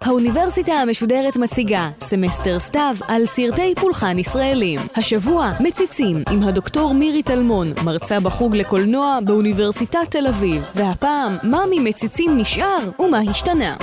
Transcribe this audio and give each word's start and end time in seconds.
האוניברסיטה 0.00 0.72
המשודרת 0.72 1.36
מציגה 1.36 1.90
סמסטר 2.00 2.58
סתיו 2.58 2.94
על 3.08 3.26
סרטי 3.26 3.74
פולחן 3.80 4.18
ישראלים. 4.18 4.80
השבוע 4.96 5.52
מציצים 5.60 6.22
עם 6.32 6.42
הדוקטור 6.42 6.94
מירי 6.94 7.22
טלמון, 7.22 7.66
מרצה 7.84 8.20
בחוג 8.20 8.56
לקולנוע 8.56 9.18
באוניברסיטת 9.26 10.10
תל 10.10 10.26
אביב. 10.26 10.62
והפעם, 10.74 11.36
מה 11.42 11.64
ממציצים 11.70 12.38
נשאר 12.38 12.90
ומה 12.98 13.18
השתנה. 13.30 13.76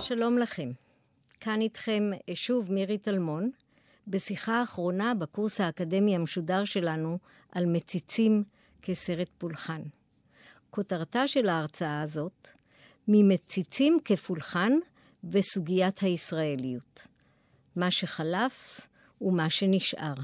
שלום 0.00 0.38
לכם. 0.38 0.70
כאן 1.40 1.60
איתכם 1.60 2.10
שוב 2.34 2.72
מירי 2.72 2.98
טלמון, 2.98 3.50
בשיחה 4.08 4.60
האחרונה 4.60 5.14
בקורס 5.14 5.60
האקדמי 5.60 6.16
המשודר 6.16 6.64
שלנו 6.64 7.18
על 7.52 7.66
מציצים 7.66 8.42
כסרט 8.82 9.28
פולחן. 9.38 9.82
כותרתה 10.70 11.28
של 11.28 11.48
ההרצאה 11.48 12.00
הזאת, 12.00 12.48
ממציצים 13.08 13.98
כפולחן 14.04 14.72
וסוגיית 15.30 15.98
הישראליות. 15.98 17.06
מה 17.76 17.90
שחלף 17.90 18.80
ומה 19.20 19.50
שנשאר. 19.50 20.14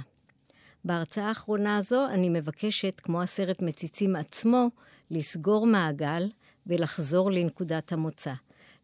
בהרצאה 0.84 1.28
האחרונה 1.28 1.76
הזו 1.76 2.06
אני 2.06 2.28
מבקשת, 2.28 3.00
כמו 3.00 3.22
הסרט 3.22 3.62
מציצים 3.62 4.16
עצמו, 4.16 4.68
לסגור 5.10 5.66
מעגל 5.66 6.30
ולחזור 6.66 7.30
לנקודת 7.30 7.92
המוצא. 7.92 8.32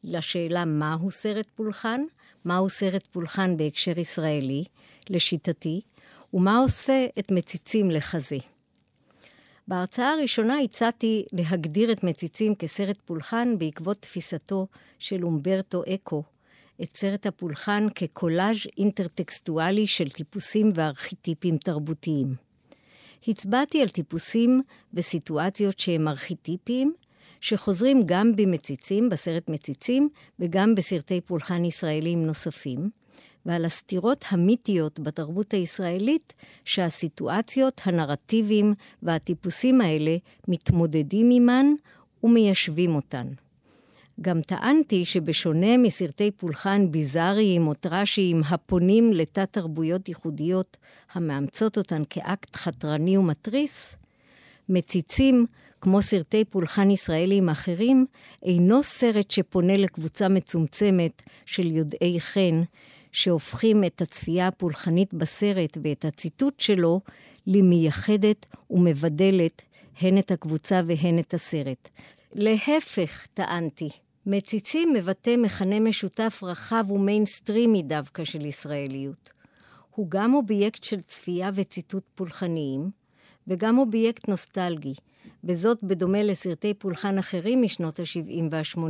לשאלה 0.05 0.65
מהו 0.65 1.11
סרט 1.11 1.47
פולחן, 1.55 2.01
מהו 2.45 2.69
סרט 2.69 3.07
פולחן 3.07 3.57
בהקשר 3.57 3.99
ישראלי, 3.99 4.65
לשיטתי, 5.11 5.81
ומה 6.35 6.59
עושה 6.59 7.07
את 7.19 7.31
מציצים 7.31 7.91
לחזה. 7.91 8.39
בהרצאה 9.71 10.13
הראשונה 10.13 10.59
הצעתי 10.59 11.25
להגדיר 11.33 11.93
את 11.93 12.05
מציצים 12.05 12.55
כסרט 12.55 12.99
פולחן 13.05 13.59
בעקבות 13.59 13.97
תפיסתו 13.97 14.67
של 14.99 15.25
אומברטו 15.25 15.83
אקו, 15.95 16.23
את 16.83 16.97
סרט 16.97 17.27
הפולחן 17.27 17.87
כקולאז' 17.95 18.57
אינטרטקסטואלי 18.79 19.87
של 19.87 20.11
טיפוסים 20.11 20.73
וארכיטיפים 20.75 21.57
תרבותיים. 21.59 22.35
הצבעתי 23.29 23.83
על 23.83 23.89
טיפוסים 23.89 24.63
וסיטואציות 24.95 25.79
שהם 25.79 26.09
ארכיטיפיים, 26.09 26.93
שחוזרים 27.41 28.03
גם 28.07 28.37
במציצים, 28.37 29.09
בסרט 29.09 29.49
מציצים, 29.49 30.09
וגם 30.39 30.75
בסרטי 30.75 31.21
פולחן 31.21 31.65
ישראלים 31.65 32.27
נוספים, 32.27 32.91
ועל 33.47 33.65
הסתירות 33.65 34.25
המיתיות 34.29 35.01
בתרבות 35.01 35.55
הישראלית 35.55 36.33
שהסיטואציות, 36.65 37.81
הנרטיבים 37.85 38.75
והטיפוסים 39.03 39.81
האלה 39.81 40.17
מתמודדים 40.49 41.31
עימן 41.31 41.67
ומיישבים 42.25 42.95
אותן. 42.95 43.27
גם 44.21 44.41
טענתי 44.43 45.05
שבשונה 45.05 45.77
מסרטי 45.77 46.31
פולחן 46.31 46.91
ביזאריים 46.91 47.69
או 47.69 47.75
טראשיים 47.75 48.43
הפונים 48.49 49.13
לתת-תרבויות 49.13 50.09
ייחודיות 50.09 50.77
המאמצות 51.13 51.79
אותן 51.79 52.03
כאקט 52.11 52.57
חתרני 52.57 53.17
ומתריס, 53.17 53.97
מציצים, 54.69 55.47
כמו 55.81 56.03
סרטי 56.03 56.45
פולחן 56.45 56.91
ישראלים 56.91 57.49
אחרים, 57.49 58.07
אינו 58.43 58.83
סרט 58.83 59.31
שפונה 59.31 59.77
לקבוצה 59.77 60.29
מצומצמת 60.29 61.23
של 61.47 61.67
יודעי 61.67 62.21
חן, 62.21 62.63
שהופכים 63.13 63.85
את 63.85 64.03
הצפייה 64.03 64.47
הפולחנית 64.47 65.15
בסרט 65.15 65.79
ואת 65.83 66.05
הציטוט 66.05 66.61
שלו 66.61 67.01
למייחדת 67.47 68.47
ומבדלת 68.71 69.63
הן 70.01 70.19
את 70.19 70.31
הקבוצה 70.31 70.81
והן 70.87 71.19
את 71.19 71.35
הסרט. 71.35 71.89
להפך, 72.35 73.27
טענתי, 73.35 73.89
מציצים 74.27 74.93
מבטא 74.93 75.37
מכנה 75.37 75.81
משותף 75.81 76.41
רחב 76.43 76.91
ומיינסטרימי 76.91 77.83
דווקא 77.83 78.25
של 78.25 78.47
ישראליות. 78.47 79.33
הוא 79.91 80.07
גם 80.11 80.35
אובייקט 80.35 80.85
של 80.85 81.01
צפייה 81.01 81.51
וציטוט 81.55 82.05
פולחניים, 82.15 82.91
וגם 83.49 83.79
אובייקט 83.79 84.29
נוסטלגי, 84.29 84.95
וזאת 85.45 85.79
בדומה 85.83 86.23
לסרטי 86.23 86.75
פולחן 86.75 87.19
אחרים 87.19 87.63
משנות 87.63 88.01
ה-70 88.01 88.43
וה-80, 88.51 88.81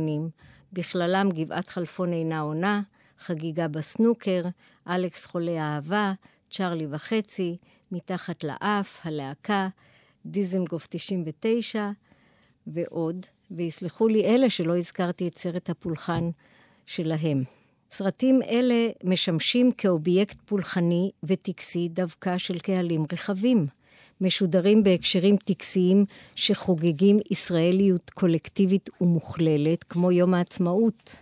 בכללם 0.73 1.29
גבעת 1.33 1.67
חלפון 1.67 2.13
אינה 2.13 2.39
עונה, 2.39 2.81
חגיגה 3.21 3.67
בסנוקר, 3.67 4.43
אלכס 4.87 5.25
חולה 5.25 5.61
אהבה, 5.61 6.13
צ'ארלי 6.51 6.87
וחצי, 6.89 7.57
מתחת 7.91 8.43
לאף, 8.43 8.99
הלהקה, 9.03 9.67
דיזנגוף 10.25 10.87
99 10.89 11.89
ועוד, 12.67 13.25
ויסלחו 13.51 14.07
לי 14.07 14.25
אלה 14.25 14.49
שלא 14.49 14.77
הזכרתי 14.77 15.27
את 15.27 15.37
סרט 15.37 15.69
הפולחן 15.69 16.29
שלהם. 16.85 17.43
סרטים 17.89 18.41
אלה 18.41 18.89
משמשים 19.03 19.71
כאובייקט 19.71 20.37
פולחני 20.45 21.11
וטקסי 21.23 21.89
דווקא 21.89 22.37
של 22.37 22.59
קהלים 22.59 23.05
רחבים. 23.13 23.65
משודרים 24.21 24.83
בהקשרים 24.83 25.37
טקסיים 25.37 26.05
שחוגגים 26.35 27.19
ישראליות 27.31 28.09
קולקטיבית 28.09 28.89
ומוכללת, 29.01 29.83
כמו 29.83 30.11
יום 30.11 30.33
העצמאות. 30.33 31.15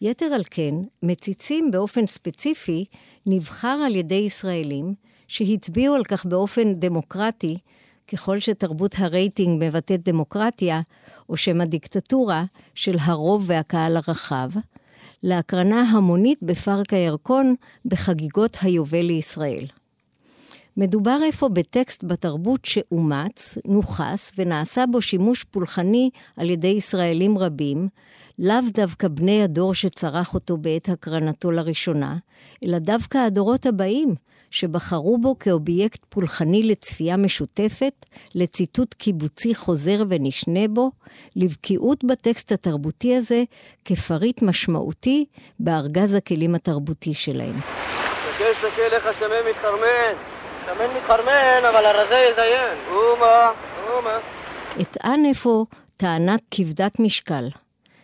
יתר 0.00 0.26
על 0.26 0.42
כן, 0.50 0.74
מציצים 1.02 1.70
באופן 1.70 2.06
ספציפי 2.06 2.84
נבחר 3.26 3.78
על 3.86 3.96
ידי 3.96 4.14
ישראלים 4.14 4.94
שהצביעו 5.28 5.94
על 5.94 6.04
כך 6.04 6.26
באופן 6.26 6.74
דמוקרטי, 6.74 7.58
ככל 8.12 8.38
שתרבות 8.38 8.94
הרייטינג 8.98 9.64
מבטאת 9.64 10.08
דמוקרטיה, 10.08 10.80
או 11.28 11.36
שם 11.36 11.60
הדיקטטורה 11.60 12.44
של 12.74 12.96
הרוב 13.00 13.44
והקהל 13.46 13.96
הרחב, 13.96 14.50
להקרנה 15.22 15.80
המונית 15.80 16.38
בפארק 16.42 16.92
הירקון 16.92 17.54
בחגיגות 17.84 18.56
היובל 18.60 19.02
לישראל. 19.02 19.64
מדובר 20.76 21.18
אפוא 21.28 21.48
בטקסט 21.48 22.04
בתרבות 22.04 22.64
שאומץ, 22.64 23.58
נוכס 23.64 24.32
ונעשה 24.38 24.84
בו 24.86 25.02
שימוש 25.02 25.44
פולחני 25.44 26.10
על 26.36 26.50
ידי 26.50 26.68
ישראלים 26.68 27.38
רבים, 27.38 27.88
לאו 28.38 28.56
דווקא 28.74 29.08
בני 29.08 29.42
הדור 29.42 29.74
שצרך 29.74 30.34
אותו 30.34 30.56
בעת 30.56 30.88
הקרנתו 30.88 31.50
לראשונה, 31.50 32.16
אלא 32.64 32.78
דווקא 32.78 33.18
הדורות 33.18 33.66
הבאים, 33.66 34.14
שבחרו 34.50 35.18
בו 35.18 35.38
כאובייקט 35.38 36.00
פולחני 36.08 36.62
לצפייה 36.62 37.16
משותפת, 37.16 38.06
לציטוט 38.34 38.94
קיבוצי 38.94 39.54
חוזר 39.54 40.02
ונשנה 40.08 40.68
בו, 40.70 40.90
לבקיאות 41.36 42.04
בטקסט 42.04 42.52
התרבותי 42.52 43.16
הזה 43.16 43.42
כפריט 43.84 44.42
משמעותי 44.42 45.24
בארגז 45.60 46.14
הכלים 46.14 46.54
התרבותי 46.54 47.14
שלהם. 47.14 47.60
שקל 47.60 48.52
שקל 48.54 48.94
איך 48.94 49.06
השמן 49.06 49.50
מתחרמן. 49.50 50.14
השמן 50.62 50.96
מתחרמן, 50.96 51.64
אבל 51.70 51.84
הרזה 51.84 52.26
יזיין. 52.30 52.78
אומה, 52.90 53.50
אומה. 53.96 54.18
אטען 54.80 55.24
אפוא 55.24 55.64
טענת 55.96 56.40
כבדת 56.50 57.00
משקל. 57.00 57.48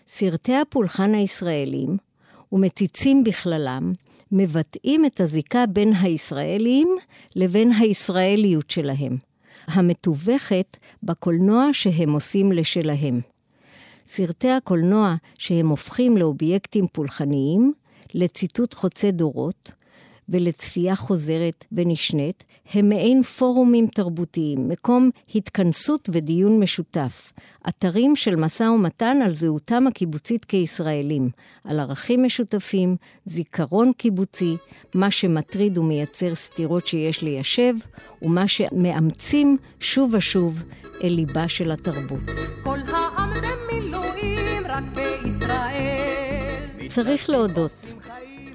סרטי 0.06 0.54
הפולחן 0.54 1.14
הישראלים, 1.14 1.96
ומציצים 2.52 3.24
בכללם, 3.24 3.92
מבטאים 4.32 5.04
את 5.04 5.20
הזיקה 5.20 5.66
בין 5.66 5.92
הישראלים 6.00 6.96
לבין 7.36 7.72
הישראליות 7.72 8.70
שלהם, 8.70 9.16
המתווכת 9.66 10.76
בקולנוע 11.02 11.68
שהם 11.72 12.12
עושים 12.12 12.52
לשלהם. 12.52 13.20
סרטי 14.06 14.50
הקולנוע 14.50 15.14
שהם 15.38 15.68
הופכים 15.68 16.16
לאובייקטים 16.16 16.86
פולחניים, 16.92 17.72
לציטוט 18.14 18.74
חוצה 18.74 19.10
דורות, 19.10 19.72
ולצפייה 20.28 20.96
חוזרת 20.96 21.64
ונשנית, 21.72 22.44
הם 22.72 22.88
מעין 22.88 23.22
פורומים 23.22 23.86
תרבותיים, 23.86 24.68
מקום 24.68 25.10
התכנסות 25.34 26.08
ודיון 26.12 26.60
משותף, 26.60 27.32
אתרים 27.68 28.16
של 28.16 28.36
משא 28.36 28.62
ומתן 28.62 29.18
על 29.24 29.34
זהותם 29.34 29.86
הקיבוצית 29.86 30.44
כישראלים, 30.44 31.28
על 31.64 31.80
ערכים 31.80 32.24
משותפים, 32.24 32.96
זיכרון 33.24 33.92
קיבוצי, 33.92 34.56
מה 34.94 35.10
שמטריד 35.10 35.78
ומייצר 35.78 36.34
סתירות 36.34 36.86
שיש 36.86 37.22
ליישב, 37.22 37.74
ומה 38.22 38.48
שמאמצים 38.48 39.56
שוב 39.80 40.14
ושוב 40.14 40.62
אל 41.02 41.08
ליבה 41.08 41.48
של 41.48 41.70
התרבות. 41.70 42.24
כל 42.62 42.78
העם 42.86 43.30
במילואים 43.30 44.66
רק 44.68 44.84
בישראל. 44.94 45.94
צריך 46.88 47.30
להודות. 47.30 47.94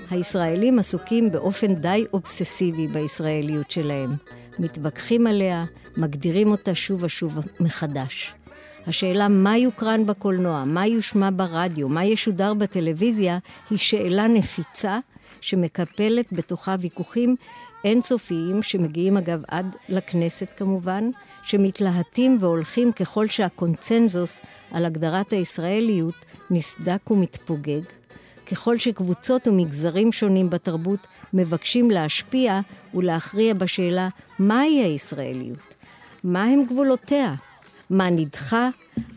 הישראלים 0.10 0.80
עסוקים 0.80 1.32
באופן 1.32 1.76
די 1.76 2.06
אובססיבי 2.14 2.88
בישראליות 2.88 3.72
שלהם. 3.72 4.16
מתווכחים 4.60 5.28
עליה, 5.28 5.66
מגדירים 5.98 6.52
אותה 6.52 6.76
שוב 6.76 7.04
ושוב 7.04 7.38
מחדש. 7.60 8.34
השאלה 8.88 9.28
מה 9.28 9.58
יוקרן 9.58 10.06
בקולנוע, 10.06 10.64
מה 10.64 10.88
יושמע 10.88 11.30
ברדיו, 11.36 11.90
מה 11.90 12.06
ישודר 12.06 12.54
בטלוויזיה, 12.54 13.38
היא 13.70 13.78
שאלה 13.78 14.28
נפיצה 14.28 15.00
שמקפלת 15.42 16.26
בתוכה 16.32 16.76
ויכוחים 16.80 17.36
אינסופיים, 17.84 18.64
שמגיעים 18.64 19.18
אגב 19.18 19.44
עד 19.48 19.76
לכנסת 19.90 20.48
כמובן, 20.58 21.10
שמתלהטים 21.44 22.38
והולכים 22.40 22.92
ככל 22.92 23.28
שהקונצנזוס 23.28 24.42
על 24.72 24.86
הגדרת 24.86 25.34
הישראליות 25.34 26.16
נסדק 26.52 27.12
ומתפוגג, 27.12 27.82
ככל 28.52 28.78
שקבוצות 28.78 29.48
ומגזרים 29.48 30.12
שונים 30.12 30.50
בתרבות 30.50 31.08
מבקשים 31.34 31.92
להשפיע 31.92 32.60
ולהכריע 32.94 33.54
בשאלה 33.54 34.10
מהי 34.40 34.84
הישראליות, 34.84 35.76
מהם 36.24 36.64
גבולותיה, 36.66 37.36
מה 37.90 38.10
נדחה, 38.10 38.70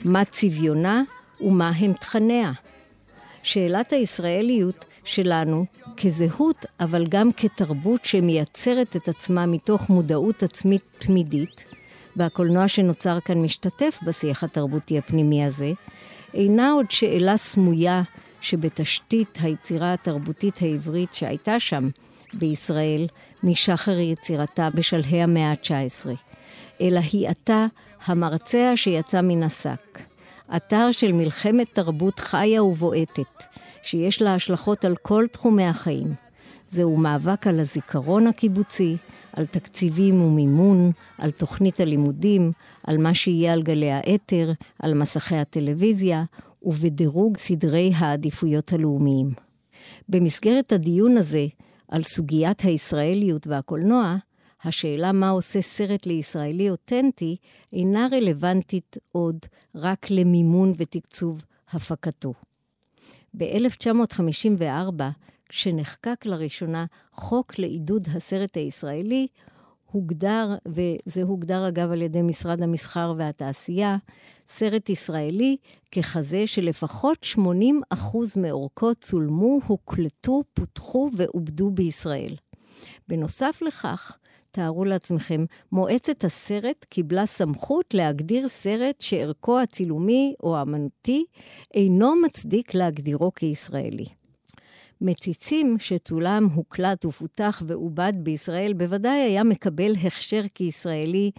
מה 0.04 0.24
צביונה? 0.24 1.02
ומה 1.40 1.70
הם 1.78 1.92
תכניה. 1.92 2.52
שאלת 3.42 3.92
הישראליות 3.92 4.84
שלנו 5.04 5.64
כזהות, 5.96 6.66
אבל 6.80 7.06
גם 7.06 7.30
כתרבות 7.36 8.04
שמייצרת 8.04 8.96
את 8.96 9.08
עצמה 9.08 9.46
מתוך 9.46 9.90
מודעות 9.90 10.42
עצמית 10.42 10.82
תמידית, 10.98 11.64
והקולנוע 12.16 12.68
שנוצר 12.68 13.20
כאן 13.20 13.42
משתתף 13.42 13.98
בשיח 14.06 14.44
התרבותי 14.44 14.98
הפנימי 14.98 15.44
הזה, 15.44 15.72
אינה 16.34 16.70
עוד 16.70 16.90
שאלה 16.90 17.36
סמויה 17.36 18.02
שבתשתית 18.42 19.38
היצירה 19.42 19.92
התרבותית 19.92 20.62
העברית 20.62 21.14
שהייתה 21.14 21.60
שם 21.60 21.88
בישראל 22.34 23.06
משחר 23.42 23.98
יצירתה 23.98 24.68
בשלהי 24.74 25.22
המאה 25.22 25.50
ה-19, 25.50 26.10
אלא 26.80 27.00
היא 27.12 27.28
עתה 27.28 27.66
המרצע 28.06 28.72
שיצא 28.76 29.20
מן 29.20 29.42
השק. 29.42 29.98
אתר 30.56 30.92
של 30.92 31.12
מלחמת 31.12 31.74
תרבות 31.74 32.18
חיה 32.18 32.64
ובועטת, 32.64 33.44
שיש 33.82 34.22
לה 34.22 34.34
השלכות 34.34 34.84
על 34.84 34.96
כל 34.96 35.26
תחומי 35.32 35.64
החיים. 35.64 36.14
זהו 36.68 36.96
מאבק 36.96 37.46
על 37.46 37.60
הזיכרון 37.60 38.26
הקיבוצי, 38.26 38.96
על 39.32 39.46
תקציבים 39.46 40.22
ומימון, 40.22 40.90
על 41.18 41.30
תוכנית 41.30 41.80
הלימודים, 41.80 42.52
על 42.86 42.98
מה 42.98 43.14
שיהיה 43.14 43.52
על 43.52 43.62
גלי 43.62 43.90
האתר, 43.90 44.52
על 44.78 44.94
מסכי 44.94 45.36
הטלוויזיה, 45.36 46.24
ובדירוג 46.62 47.36
סדרי 47.36 47.92
העדיפויות 47.94 48.72
הלאומיים. 48.72 49.30
במסגרת 50.08 50.72
הדיון 50.72 51.16
הזה 51.16 51.46
על 51.88 52.02
סוגיית 52.02 52.60
הישראליות 52.60 53.46
והקולנוע, 53.46 54.16
השאלה 54.64 55.12
מה 55.12 55.30
עושה 55.30 55.60
סרט 55.60 56.06
לישראלי 56.06 56.70
אותנטי 56.70 57.36
אינה 57.72 58.08
רלוונטית 58.12 58.96
עוד 59.12 59.38
רק 59.74 60.10
למימון 60.10 60.72
ותקצוב 60.76 61.42
הפקתו. 61.70 62.32
ב-1954, 63.36 65.02
כשנחקק 65.48 66.26
לראשונה 66.26 66.84
חוק 67.12 67.58
לעידוד 67.58 68.08
הסרט 68.14 68.56
הישראלי, 68.56 69.26
הוגדר, 69.84 70.56
וזה 70.66 71.22
הוגדר 71.22 71.68
אגב 71.68 71.90
על 71.90 72.02
ידי 72.02 72.22
משרד 72.22 72.62
המסחר 72.62 73.14
והתעשייה, 73.16 73.96
סרט 74.54 74.88
ישראלי 74.88 75.56
ככזה 75.92 76.46
שלפחות 76.46 77.26
80% 77.38 77.40
מאורכו 78.36 78.94
צולמו, 78.94 79.58
הוקלטו, 79.66 80.42
פותחו 80.54 81.10
ועובדו 81.16 81.70
בישראל. 81.70 82.36
בנוסף 83.08 83.62
לכך, 83.62 84.18
תארו 84.50 84.84
לעצמכם, 84.84 85.44
מועצת 85.72 86.24
הסרט 86.24 86.84
קיבלה 86.88 87.26
סמכות 87.26 87.94
להגדיר 87.94 88.48
סרט 88.48 89.00
שערכו 89.00 89.60
הצילומי 89.60 90.34
או 90.42 90.56
האמנותי 90.56 91.24
אינו 91.74 92.14
מצדיק 92.16 92.74
להגדירו 92.74 93.32
כישראלי. 93.34 94.06
מציצים 95.00 95.76
שצולם, 95.78 96.48
הוקלט 96.54 97.04
ופותח 97.04 97.62
ועובד 97.66 98.12
בישראל 98.16 98.72
בוודאי 98.72 99.20
היה 99.20 99.44
מקבל 99.44 99.92
הכשר 100.04 100.42
כישראלי 100.54 101.30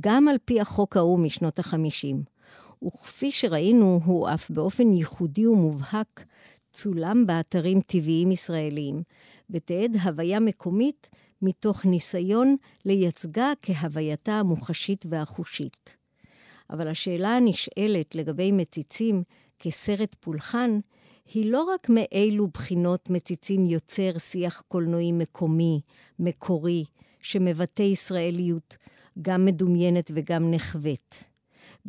גם 0.00 0.28
על 0.28 0.36
פי 0.44 0.60
החוק 0.60 0.96
ההוא 0.96 1.18
משנות 1.18 1.58
החמישים. 1.58 2.29
וכפי 2.84 3.30
שראינו, 3.30 4.00
הוא 4.04 4.28
אף 4.28 4.50
באופן 4.50 4.92
ייחודי 4.92 5.46
ומובהק 5.46 6.24
צולם 6.72 7.26
באתרים 7.26 7.80
טבעיים 7.80 8.32
ישראליים, 8.32 9.02
ותיעד 9.50 9.96
הוויה 9.96 10.40
מקומית 10.40 11.08
מתוך 11.42 11.86
ניסיון 11.86 12.56
לייצגה 12.84 13.52
כהווייתה 13.62 14.32
המוחשית 14.32 15.06
והחושית. 15.08 15.94
אבל 16.70 16.88
השאלה 16.88 17.36
הנשאלת 17.36 18.14
לגבי 18.14 18.52
מציצים 18.52 19.22
כסרט 19.58 20.16
פולחן, 20.20 20.78
היא 21.34 21.50
לא 21.50 21.62
רק 21.62 21.88
מאילו 21.88 22.48
בחינות 22.48 23.10
מציצים 23.10 23.66
יוצר 23.66 24.18
שיח 24.18 24.62
קולנועי 24.68 25.12
מקומי, 25.12 25.80
מקורי, 26.18 26.84
שמבטא 27.20 27.82
ישראליות, 27.82 28.76
גם 29.22 29.44
מדומיינת 29.44 30.10
וגם 30.14 30.50
נחווית. 30.50 31.29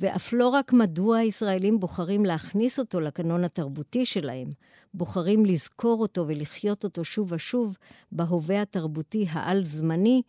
ואף 0.01 0.33
לא 0.33 0.47
רק 0.47 0.73
מדוע 0.73 1.17
הישראלים 1.17 1.79
בוחרים 1.79 2.25
להכניס 2.25 2.79
אותו 2.79 2.99
לקנון 2.99 3.43
התרבותי 3.43 4.05
שלהם, 4.05 4.51
בוחרים 4.93 5.45
לזכור 5.45 6.01
אותו 6.01 6.27
ולחיות 6.27 6.83
אותו 6.83 7.05
שוב 7.05 7.31
ושוב 7.31 7.77
בהווה 8.11 8.61
התרבותי 8.61 9.25
העל-זמני, 9.29 10.21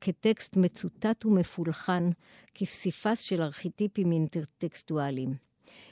כטקסט 0.00 0.56
מצוטט 0.56 1.26
ומפולחן, 1.26 2.10
כפסיפס 2.54 3.20
של 3.20 3.42
ארכיטיפים 3.42 4.12
אינטרטקסטואליים. 4.12 5.34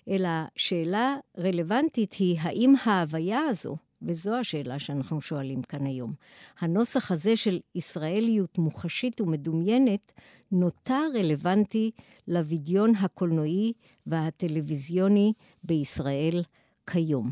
אלא 0.09 0.29
שאלה 0.57 1.17
רלוונטית 1.39 2.13
היא 2.13 2.39
האם 2.41 2.75
ההוויה 2.85 3.41
הזו, 3.41 3.77
וזו 4.05 4.35
השאלה 4.35 4.79
שאנחנו 4.79 5.21
שואלים 5.21 5.63
כאן 5.63 5.87
היום, 5.87 6.13
הנוסח 6.61 7.13
הזה 7.13 7.37
של 7.37 7.61
ישראליות 7.75 8.59
מוחשית 8.59 9.21
ומדומיינת 9.21 10.13
נותר 10.53 11.03
רלוונטי 11.15 11.91
לווידיון 12.29 12.93
הקולנועי 12.97 13.73
והטלוויזיוני 14.07 15.33
בישראל 15.65 16.43
כיום. 16.91 17.31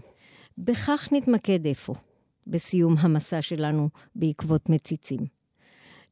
בכך 0.58 1.08
נתמקד 1.12 1.66
אפוא, 1.66 1.94
בסיום 2.46 2.94
המסע 2.98 3.42
שלנו 3.42 3.88
בעקבות 4.14 4.68
מציצים. 4.68 5.20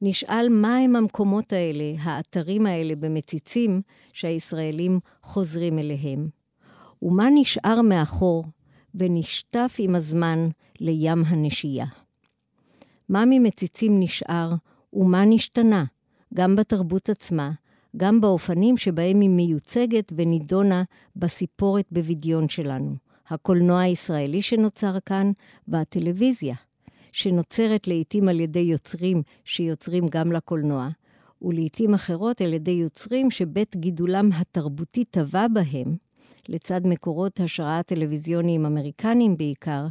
נשאל 0.02 0.48
מהם 0.48 0.96
המקומות 0.96 1.52
האלה, 1.52 1.84
האתרים 2.00 2.66
האלה 2.66 2.96
במציצים, 2.96 3.82
שהישראלים 4.12 5.00
חוזרים 5.22 5.78
אליהם, 5.78 6.28
ומה 7.02 7.28
נשאר 7.34 7.82
מאחור 7.82 8.44
ונשטף 8.94 9.76
עם 9.78 9.94
הזמן 9.94 10.48
לים 10.80 11.24
הנשייה. 11.26 11.86
מה 13.08 13.24
ממציצים 13.26 14.00
נשאר 14.00 14.54
ומה 14.92 15.24
נשתנה, 15.24 15.84
גם 16.34 16.56
בתרבות 16.56 17.08
עצמה, 17.08 17.50
גם 17.96 18.20
באופנים 18.20 18.76
שבהם 18.76 19.20
היא 19.20 19.30
מיוצגת 19.30 20.12
ונידונה 20.16 20.82
בסיפורת 21.16 21.84
בווידיון 21.90 22.48
שלנו. 22.48 22.94
הקולנוע 23.28 23.80
הישראלי 23.80 24.42
שנוצר 24.42 25.00
כאן, 25.06 25.32
והטלוויזיה, 25.68 26.54
שנוצרת 27.12 27.88
לעתים 27.88 28.28
על 28.28 28.40
ידי 28.40 28.58
יוצרים 28.58 29.22
שיוצרים 29.44 30.04
גם 30.10 30.32
לקולנוע, 30.32 30.88
ולעתים 31.42 31.94
אחרות 31.94 32.40
על 32.40 32.52
ידי 32.52 32.70
יוצרים 32.70 33.30
שבית 33.30 33.76
גידולם 33.76 34.30
התרבותי 34.32 35.04
טבע 35.04 35.46
בהם, 35.48 35.96
לצד 36.50 36.80
מקורות 36.84 37.40
השראה 37.40 37.82
טלוויזיוניים 37.82 38.66
אמריקניים 38.66 39.36
בעיקר, 39.36 39.86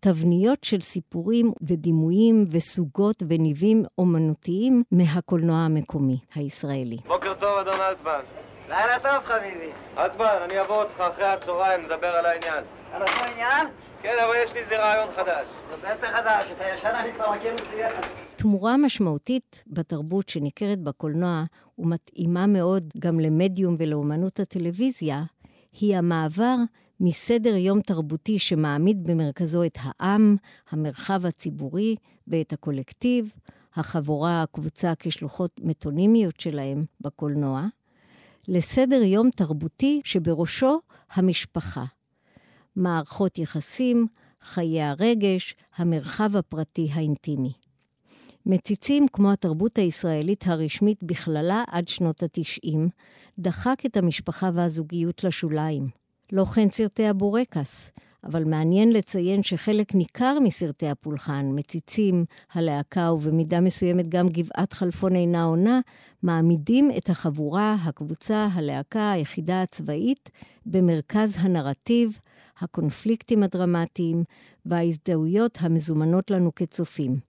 תבניות 0.00 0.64
של 0.64 0.80
סיפורים 0.80 1.52
ודימויים 1.62 2.44
וסוגות 2.50 3.22
וניבים 3.28 3.84
אומנותיים 3.98 4.82
מהקולנוע 4.92 5.56
המקומי 5.56 6.18
הישראלי. 6.34 6.96
בוקר 7.06 7.34
טוב, 7.34 7.58
אדון 7.58 7.80
אלטמן. 7.80 8.20
לילה 8.68 8.98
טוב, 9.02 9.24
חביבי. 9.24 9.70
אלטמן, 9.98 10.36
אני 10.44 10.60
אבוא 10.60 10.82
אותך 10.82 11.00
אחרי 11.00 11.24
הצהריים, 11.24 11.84
נדבר 11.84 12.06
על 12.06 12.26
העניין. 12.26 12.64
על 12.92 13.02
אותו 13.02 13.24
עניין? 13.32 13.66
כן, 14.02 14.14
אבל 14.24 14.34
יש 14.44 14.52
לי 14.52 14.60
איזה 14.60 14.78
רעיון 14.78 15.08
חדש. 15.16 15.46
זה 15.70 15.94
בטח 15.94 16.08
חדש, 16.08 16.50
את 16.52 16.60
הישן 16.60 16.92
אני 16.94 17.12
כבר 17.12 17.32
מכיר 17.32 17.54
מצוין. 17.54 17.92
תמורה 18.36 18.76
משמעותית 18.76 19.64
בתרבות 19.66 20.28
שניכרת 20.28 20.78
בקולנוע 20.78 21.44
ומתאימה 21.78 22.46
מאוד 22.46 22.84
גם 22.98 23.20
למדיום 23.20 23.76
ולאומנות 23.78 24.40
הטלוויזיה, 24.40 25.22
היא 25.80 25.96
המעבר 25.96 26.56
מסדר 27.00 27.56
יום 27.56 27.80
תרבותי 27.80 28.38
שמעמיד 28.38 29.04
במרכזו 29.04 29.64
את 29.64 29.78
העם, 29.80 30.36
המרחב 30.70 31.26
הציבורי 31.26 31.96
ואת 32.28 32.52
הקולקטיב, 32.52 33.32
החבורה, 33.74 34.42
הקבוצה 34.42 34.92
כשלוחות 34.98 35.60
מטונימיות 35.60 36.40
שלהם 36.40 36.82
בקולנוע, 37.00 37.66
לסדר 38.48 39.02
יום 39.02 39.30
תרבותי 39.30 40.00
שבראשו 40.04 40.80
המשפחה. 41.10 41.84
מערכות 42.76 43.38
יחסים, 43.38 44.06
חיי 44.42 44.82
הרגש, 44.82 45.54
המרחב 45.76 46.36
הפרטי 46.36 46.88
האינטימי. 46.92 47.52
מציצים, 48.48 49.06
כמו 49.12 49.32
התרבות 49.32 49.78
הישראלית 49.78 50.44
הרשמית 50.46 51.02
בכללה 51.02 51.64
עד 51.66 51.88
שנות 51.88 52.22
התשעים, 52.22 52.88
דחק 53.38 53.82
את 53.86 53.96
המשפחה 53.96 54.50
והזוגיות 54.54 55.24
לשוליים. 55.24 55.88
לא 56.32 56.44
כן 56.44 56.70
סרטי 56.70 57.06
הבורקס, 57.06 57.90
אבל 58.24 58.44
מעניין 58.44 58.92
לציין 58.92 59.42
שחלק 59.42 59.94
ניכר 59.94 60.38
מסרטי 60.44 60.88
הפולחן, 60.88 61.46
מציצים, 61.54 62.24
הלהקה 62.52 63.12
ובמידה 63.12 63.60
מסוימת 63.60 64.08
גם 64.08 64.28
גבעת 64.28 64.72
חלפון 64.72 65.16
אינה 65.16 65.44
עונה, 65.44 65.80
מעמידים 66.22 66.90
את 66.96 67.10
החבורה, 67.10 67.76
הקבוצה, 67.84 68.48
הלהקה, 68.52 69.10
היחידה 69.12 69.62
הצבאית, 69.62 70.30
במרכז 70.66 71.34
הנרטיב, 71.38 72.18
הקונפליקטים 72.60 73.42
הדרמטיים 73.42 74.24
וההזדהויות 74.66 75.58
המזומנות 75.60 76.30
לנו 76.30 76.54
כצופים. 76.54 77.27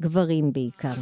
גברים 0.00 0.52
בעיקר. 0.52 0.94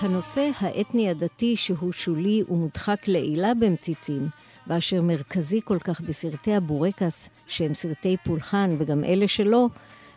הנושא 0.00 0.50
האתני 0.60 1.10
הדתי 1.10 1.56
שהוא 1.56 1.92
שולי 1.92 2.42
ומודחק 2.48 3.08
לעילה 3.08 3.54
במציצים, 3.54 4.28
ואשר 4.66 5.02
מרכזי 5.02 5.60
כל 5.64 5.78
כך 5.78 6.00
בסרטי 6.00 6.54
הבורקס, 6.54 7.28
שהם 7.46 7.74
סרטי 7.74 8.16
פולחן 8.24 8.76
וגם 8.78 9.04
אלה 9.04 9.28
שלא, 9.28 9.66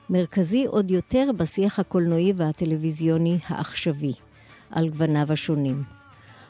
מרכזי 0.09 0.65
עוד 0.65 0.91
יותר 0.91 1.29
בשיח 1.37 1.79
הקולנועי 1.79 2.33
והטלוויזיוני 2.35 3.37
העכשווי, 3.47 4.13
על 4.71 4.89
גווניו 4.89 5.33
השונים. 5.33 5.96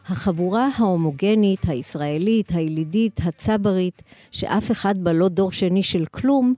החבורה 0.09 0.69
ההומוגנית, 0.77 1.59
הישראלית, 1.67 2.51
הילידית, 2.51 3.19
הצברית, 3.23 4.01
שאף 4.31 4.71
אחד 4.71 4.97
בה 4.97 5.13
לא 5.13 5.29
דור 5.29 5.51
שני 5.51 5.83
של 5.83 6.05
כלום, 6.05 6.53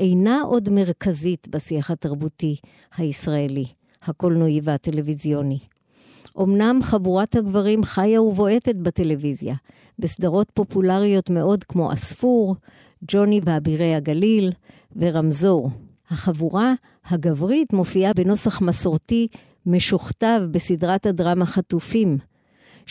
אינה 0.00 0.40
עוד 0.42 0.68
מרכזית 0.68 1.48
בשיח 1.48 1.90
התרבותי 1.90 2.56
הישראלי, 2.96 3.64
הקולנועי 4.02 4.60
והטלוויזיוני. 4.64 5.58
אמנם 6.40 6.80
חבורת 6.82 7.36
הגברים 7.36 7.84
חיה 7.84 8.22
ובועטת 8.22 8.76
בטלוויזיה, 8.76 9.54
בסדרות 9.98 10.50
פופולריות 10.54 11.30
מאוד 11.30 11.64
כמו 11.64 11.92
אספור, 11.92 12.56
ג'וני 13.08 13.40
ואבירי 13.44 13.94
הגליל 13.94 14.52
ורמזור. 14.96 15.70
החבורה 16.10 16.74
הגברית 17.06 17.72
מופיעה 17.72 18.12
בנוסח 18.12 18.60
מסורתי 18.60 19.28
משוכתב 19.66 20.40
בסדרת 20.50 21.06
הדרמה 21.06 21.46
חטופים, 21.46 22.18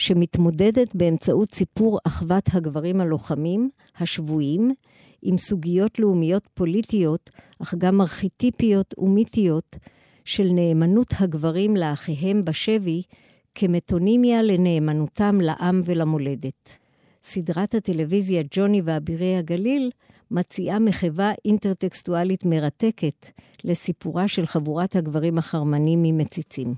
שמתמודדת 0.00 0.94
באמצעות 0.94 1.54
סיפור 1.54 1.98
אחוות 2.06 2.44
הגברים 2.52 3.00
הלוחמים, 3.00 3.70
השבויים, 3.98 4.74
עם 5.22 5.38
סוגיות 5.38 5.98
לאומיות 5.98 6.48
פוליטיות, 6.54 7.30
אך 7.62 7.74
גם 7.78 8.00
ארכיטיפיות 8.00 8.94
ומיתיות, 8.98 9.76
של 10.24 10.48
נאמנות 10.52 11.14
הגברים 11.18 11.76
לאחיהם 11.76 12.44
בשבי, 12.44 13.02
כמטונימיה 13.54 14.42
לנאמנותם 14.42 15.38
לעם 15.40 15.82
ולמולדת. 15.84 16.78
סדרת 17.22 17.74
הטלוויזיה 17.74 18.42
ג'וני 18.50 18.82
ואבירי 18.84 19.36
הגליל 19.36 19.90
מציעה 20.30 20.78
מחווה 20.78 21.32
אינטרטקסטואלית 21.44 22.46
מרתקת 22.46 23.26
לסיפורה 23.64 24.28
של 24.28 24.46
חבורת 24.46 24.96
הגברים 24.96 25.38
החרמנים 25.38 26.02
ממציצים. 26.02 26.74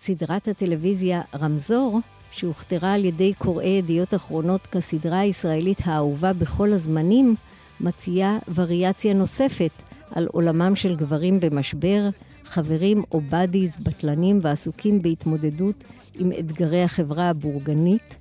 סדרת 0.00 0.48
הטלוויזיה 0.48 1.22
רמזור, 1.34 2.00
שהוכתרה 2.32 2.92
על 2.92 3.04
ידי 3.04 3.32
קוראי 3.38 3.68
ידיעות 3.68 4.14
אחרונות 4.14 4.66
כסדרה 4.66 5.18
הישראלית 5.18 5.78
האהובה 5.84 6.32
בכל 6.32 6.72
הזמנים, 6.72 7.34
מציעה 7.80 8.38
וריאציה 8.54 9.14
נוספת 9.14 9.70
על 10.14 10.26
עולמם 10.26 10.76
של 10.76 10.96
גברים 10.96 11.40
במשבר, 11.40 12.08
חברים 12.44 13.02
או 13.12 13.20
בדיז, 13.30 13.76
בטלנים 13.82 14.38
ועסוקים 14.42 15.02
בהתמודדות 15.02 15.84
עם 16.14 16.32
אתגרי 16.38 16.82
החברה 16.82 17.28
הבורגנית 17.28 18.14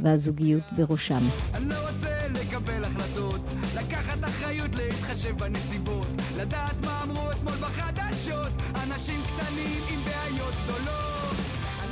והזוגיות 0.00 0.62
בראשם. 0.76 1.22
אני 1.54 1.68
לא 1.68 1.74
רוצה 1.90 2.28
לקבל 2.28 2.84
החלטות, 2.84 3.40
לקחת 3.76 4.24
אחריות 4.24 4.74
להתחשב 4.74 5.38
בנסיבות, 5.38 6.06
לדעת 6.38 6.80
מה 6.84 7.02
אמרו 7.02 7.30
אתמול 7.30 7.54
בחדשות, 7.54 8.52
אנשים 8.84 9.20
קטנים 9.26 9.82
עם 9.90 10.00
בעיות 10.04 10.54
גדולות. 10.64 11.07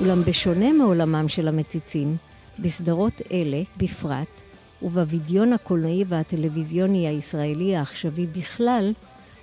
אולם 0.00 0.22
בשונה 0.22 0.72
מעולמם 0.72 1.28
של 1.28 1.48
המציצים, 1.48 2.16
בסדרות 2.58 3.12
אלה 3.32 3.62
בפרט, 3.76 4.28
ובווידיון 4.82 5.52
הקולנועי 5.52 6.04
והטלוויזיוני 6.08 7.08
הישראלי 7.08 7.76
העכשווי 7.76 8.26
בכלל, 8.26 8.92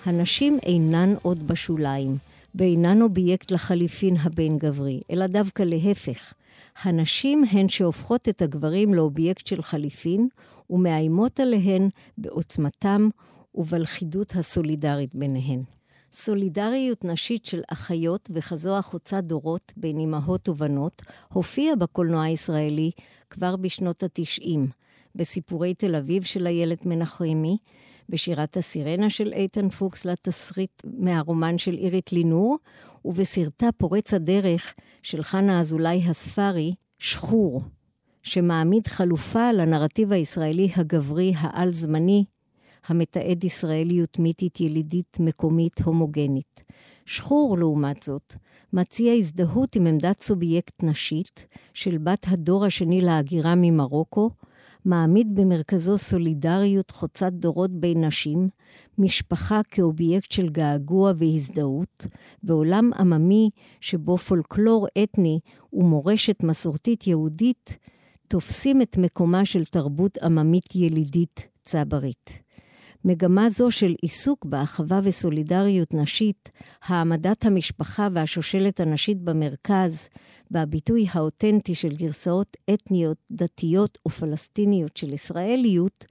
הנשים 0.06 0.58
אינן 0.64 1.14
עוד 1.22 1.48
בשוליים, 1.48 2.18
ואינן 2.56 3.02
אובייקט 3.02 3.52
לחליפין 3.52 4.16
הבין-גברי, 4.20 5.02
אלא 5.12 5.28
דווקא 5.28 5.64
להפך. 5.64 6.34
הנשים 6.84 7.44
הן 7.52 7.70
שהופכות 7.70 8.30
את 8.30 8.42
הגברים 8.42 8.94
לאובייקט 8.94 9.48
של 9.48 9.62
חליפין, 9.62 10.28
ומאיימות 10.70 11.40
עליהן 11.40 11.90
בעוצמתם 12.18 13.10
ובלכידות 13.56 14.36
הסולידרית 14.36 15.16
ביניהן. 15.16 15.64
סולידריות 16.14 17.06
נשית 17.06 17.46
של 17.46 17.62
אחיות 17.68 18.30
וכזו 18.34 18.78
החוצה 18.78 19.22
דורות 19.22 19.74
בין 19.78 20.00
אמהות 20.00 20.50
ובנות 20.50 21.02
הופיעה 21.34 21.76
בקולנוע 21.76 22.24
הישראלי 22.24 22.92
כבר 23.30 23.56
בשנות 23.56 24.04
התשעים, 24.04 24.68
בסיפורי 25.16 25.74
תל 25.74 25.96
אביב 25.96 26.24
של 26.24 26.48
איילת 26.48 26.86
מנחמי, 26.86 27.58
בשירת 28.10 28.58
הסירנה 28.58 29.10
של 29.10 29.34
איתן 29.34 29.70
פוקס 29.70 30.06
לתסריט 30.06 30.82
מהרומן 30.98 31.58
של 31.58 31.78
אירית 31.78 32.12
לינור, 32.12 32.58
ובסרטה 33.06 33.70
פורץ 33.78 34.14
הדרך 34.14 34.74
של 35.04 35.24
חנה 35.24 35.60
אזולאי 35.60 36.04
הספרי, 36.10 36.74
שחור, 37.00 37.62
שמעמיד 38.24 38.88
חלופה 38.88 39.52
לנרטיב 39.52 40.12
הישראלי 40.12 40.70
הגברי 40.76 41.34
העל-זמני, 41.38 42.26
המתעד 42.88 43.44
ישראליות 43.44 44.20
מיתית 44.20 44.62
ילידית 44.62 45.18
מקומית 45.20 45.82
הומוגנית. 45.82 46.64
שחור, 47.06 47.58
לעומת 47.58 48.04
זאת, 48.04 48.34
מציע 48.74 49.14
הזדהות 49.14 49.76
עם 49.76 49.88
עמדת 49.88 50.22
סובייקט 50.22 50.84
נשית 50.84 51.46
של 51.74 51.98
בת 51.98 52.26
הדור 52.30 52.66
השני 52.66 53.02
להגירה 53.02 53.54
ממרוקו, 53.58 54.30
מעמיד 54.86 55.36
במרכזו 55.36 55.98
סולידריות 55.98 56.92
חוצת 56.92 57.34
דורות 57.34 57.72
בין 57.72 58.04
נשים, 58.04 58.50
משפחה 58.98 59.62
כאובייקט 59.72 60.32
של 60.32 60.50
געגוע 60.50 61.12
והזדהות, 61.16 62.06
ועולם 62.44 62.92
עממי 63.00 63.50
שבו 63.82 64.18
פולקלור 64.18 64.88
אתני 65.04 65.40
ומורשת 65.74 66.44
מסורתית 66.44 67.08
יהודית 67.08 67.78
תופסים 68.28 68.82
את 68.82 68.98
מקומה 68.98 69.46
של 69.46 69.66
תרבות 69.66 70.18
עממית 70.18 70.76
ילידית 70.76 71.48
צברית. 71.66 72.43
מגמה 73.06 73.50
זו 73.50 73.72
של 73.72 73.96
עיסוק 74.02 74.46
באחווה 74.46 75.00
וסולידריות 75.04 75.94
נשית, 75.94 76.52
העמדת 76.84 77.46
המשפחה 77.46 78.08
והשושלת 78.14 78.80
הנשית 78.80 79.22
במרכז, 79.22 80.10
והביטוי 80.52 81.06
האותנטי 81.12 81.76
של 81.76 81.96
גרסאות 81.96 82.58
אתניות, 82.74 83.18
דתיות 83.32 83.98
ופלסטיניות 84.08 84.98
של 84.98 85.14
ישראליות, 85.14 86.06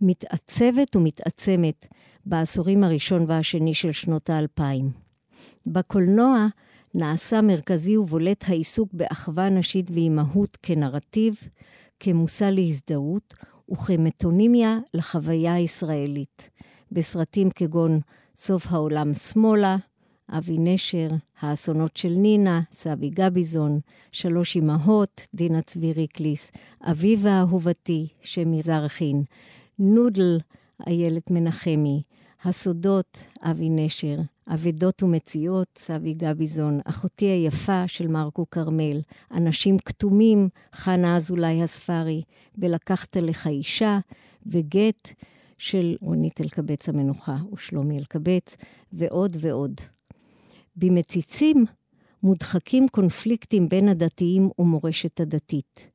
מתעצבת 0.00 0.96
ומתעצמת 0.96 1.86
בעשורים 2.26 2.84
הראשון 2.84 3.24
והשני 3.28 3.74
של 3.74 3.92
שנות 3.92 4.30
האלפיים. 4.30 4.90
בקולנוע 5.66 6.46
נעשה 6.94 7.40
מרכזי 7.40 7.96
ובולט 7.96 8.44
העיסוק 8.48 8.88
באחווה 8.92 9.48
נשית 9.48 9.90
ואימהות 9.90 10.58
כנרטיב, 10.62 11.34
כמושא 12.00 12.44
להזדהות 12.44 13.34
וכמטונימיה 13.70 14.78
לחוויה 14.94 15.54
הישראלית, 15.54 16.50
בסרטים 16.92 17.50
כגון 17.50 18.00
סוף 18.34 18.66
העולם 18.72 19.14
שמאלה, 19.14 19.76
אבי 20.30 20.56
נשר, 20.58 21.08
האסונות 21.40 21.96
של 21.96 22.08
נינה, 22.08 22.60
סבי 22.72 23.10
גביזון, 23.10 23.80
שלוש 24.12 24.56
אמהות, 24.56 25.20
דינה 25.34 25.62
צבי 25.62 25.92
ריקליס, 25.92 26.50
אביבה 26.82 27.40
אהובתי, 27.40 28.08
שמי 28.22 28.62
זרחין, 28.62 29.22
נודל, 29.78 30.38
איילת 30.86 31.30
מנחמי, 31.30 32.02
הסודות, 32.44 33.18
אבי 33.42 33.70
נשר, 33.70 34.16
אבדות 34.48 35.02
ומציאות, 35.02 35.68
סבי 35.78 36.14
גביזון, 36.14 36.80
אחותי 36.84 37.24
היפה 37.24 37.88
של 37.88 38.06
מרקו 38.06 38.50
כרמל, 38.50 39.00
אנשים 39.30 39.78
כתומים, 39.78 40.48
חנה 40.74 41.16
אזולאי 41.16 41.62
הספרי, 41.62 42.22
ולקחת 42.58 43.16
לך 43.16 43.46
אישה, 43.46 43.98
וגט 44.46 45.08
של 45.58 45.96
רונית 46.00 46.40
אלקבץ 46.40 46.88
המנוחה 46.88 47.36
ושלומי 47.52 47.98
אלקבץ, 47.98 48.56
ועוד 48.92 49.36
ועוד. 49.40 49.80
במציצים 50.76 51.64
מודחקים 52.22 52.88
קונפליקטים 52.88 53.68
בין 53.68 53.88
הדתיים 53.88 54.50
ומורשת 54.58 55.20
הדתית. 55.20 55.89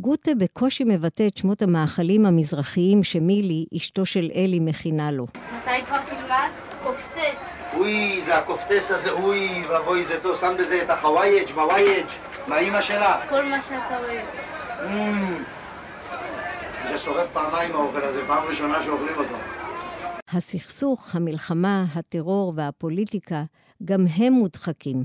גוטה 0.00 0.30
בקושי 0.34 0.84
מבטא 0.84 1.26
את 1.26 1.36
שמות 1.36 1.62
המאכלים 1.62 2.26
המזרחיים 2.26 3.04
שמילי, 3.04 3.66
אשתו 3.76 4.06
של 4.06 4.30
אלי, 4.34 4.60
מכינה 4.60 5.10
לו. 5.10 5.26
מתי 5.34 5.84
כבר 5.86 5.98
תלמד? 6.08 6.48
קופטס. 6.82 7.40
אוי, 7.76 8.20
זה 8.24 8.38
הקופטס 8.38 8.90
הזה, 8.90 9.10
אוי, 9.10 9.62
ואבוי, 9.68 10.04
זה 10.04 10.20
טוב, 10.22 10.36
שם 10.36 10.54
בזה 10.58 10.82
את 10.82 10.90
החווייג' 10.90 11.50
בווייג', 11.54 12.06
מה 12.46 12.58
אימא 12.58 12.80
שלה? 12.80 13.20
כל 13.28 13.44
מה 13.44 13.62
שאתה 13.62 13.98
אוהב. 13.98 14.26
אמ, 14.90 15.42
זה 16.90 16.98
שורף 16.98 17.32
פעמיים 17.32 17.74
האוכל 17.74 18.02
הזה, 18.04 18.20
פעם 18.26 18.44
ראשונה 18.48 18.84
שאוכלים 18.84 19.14
אותו. 19.18 19.34
הסכסוך, 20.32 21.14
המלחמה, 21.14 21.84
הטרור 21.94 22.52
והפוליטיקה, 22.56 23.44
גם 23.84 24.06
הם 24.16 24.32
מודחקים, 24.32 25.04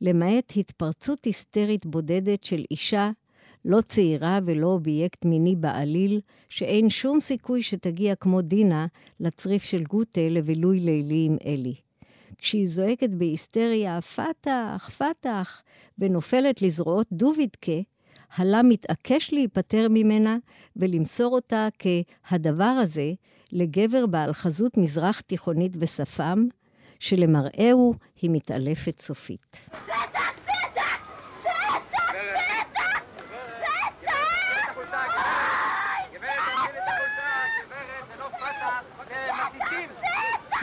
למעט 0.00 0.52
התפרצות 0.56 1.24
היסטרית 1.24 1.86
בודדת 1.86 2.44
של 2.44 2.64
אישה, 2.70 3.10
לא 3.64 3.80
צעירה 3.80 4.38
ולא 4.44 4.66
אובייקט 4.66 5.24
מיני 5.24 5.56
בעליל, 5.56 6.20
שאין 6.48 6.90
שום 6.90 7.20
סיכוי 7.20 7.62
שתגיע 7.62 8.14
כמו 8.14 8.42
דינה 8.42 8.86
לצריף 9.20 9.62
של 9.62 9.82
גוטה 9.82 10.20
לבילוי 10.30 10.80
לילי 10.80 11.26
עם 11.26 11.36
אלי. 11.46 11.74
כשהיא 12.38 12.68
זועקת 12.68 13.10
בהיסטריה, 13.10 14.00
פתח, 14.00 14.90
פתח, 14.98 15.62
ונופלת 15.98 16.62
לזרועות 16.62 17.06
דובידקה, 17.12 17.80
הלה 18.36 18.62
מתעקש 18.62 19.32
להיפטר 19.32 19.86
ממנה 19.90 20.36
ולמסור 20.76 21.34
אותה 21.34 21.68
כהדבר 21.78 22.64
הזה 22.64 23.12
לגבר 23.52 24.06
בעל 24.06 24.32
חזות 24.32 24.76
מזרח 24.76 25.20
תיכונית 25.20 25.72
ושפם, 25.78 26.46
שלמראהו 26.98 27.94
היא 28.22 28.30
מתעלפת 28.30 29.00
סופית. 29.00 29.68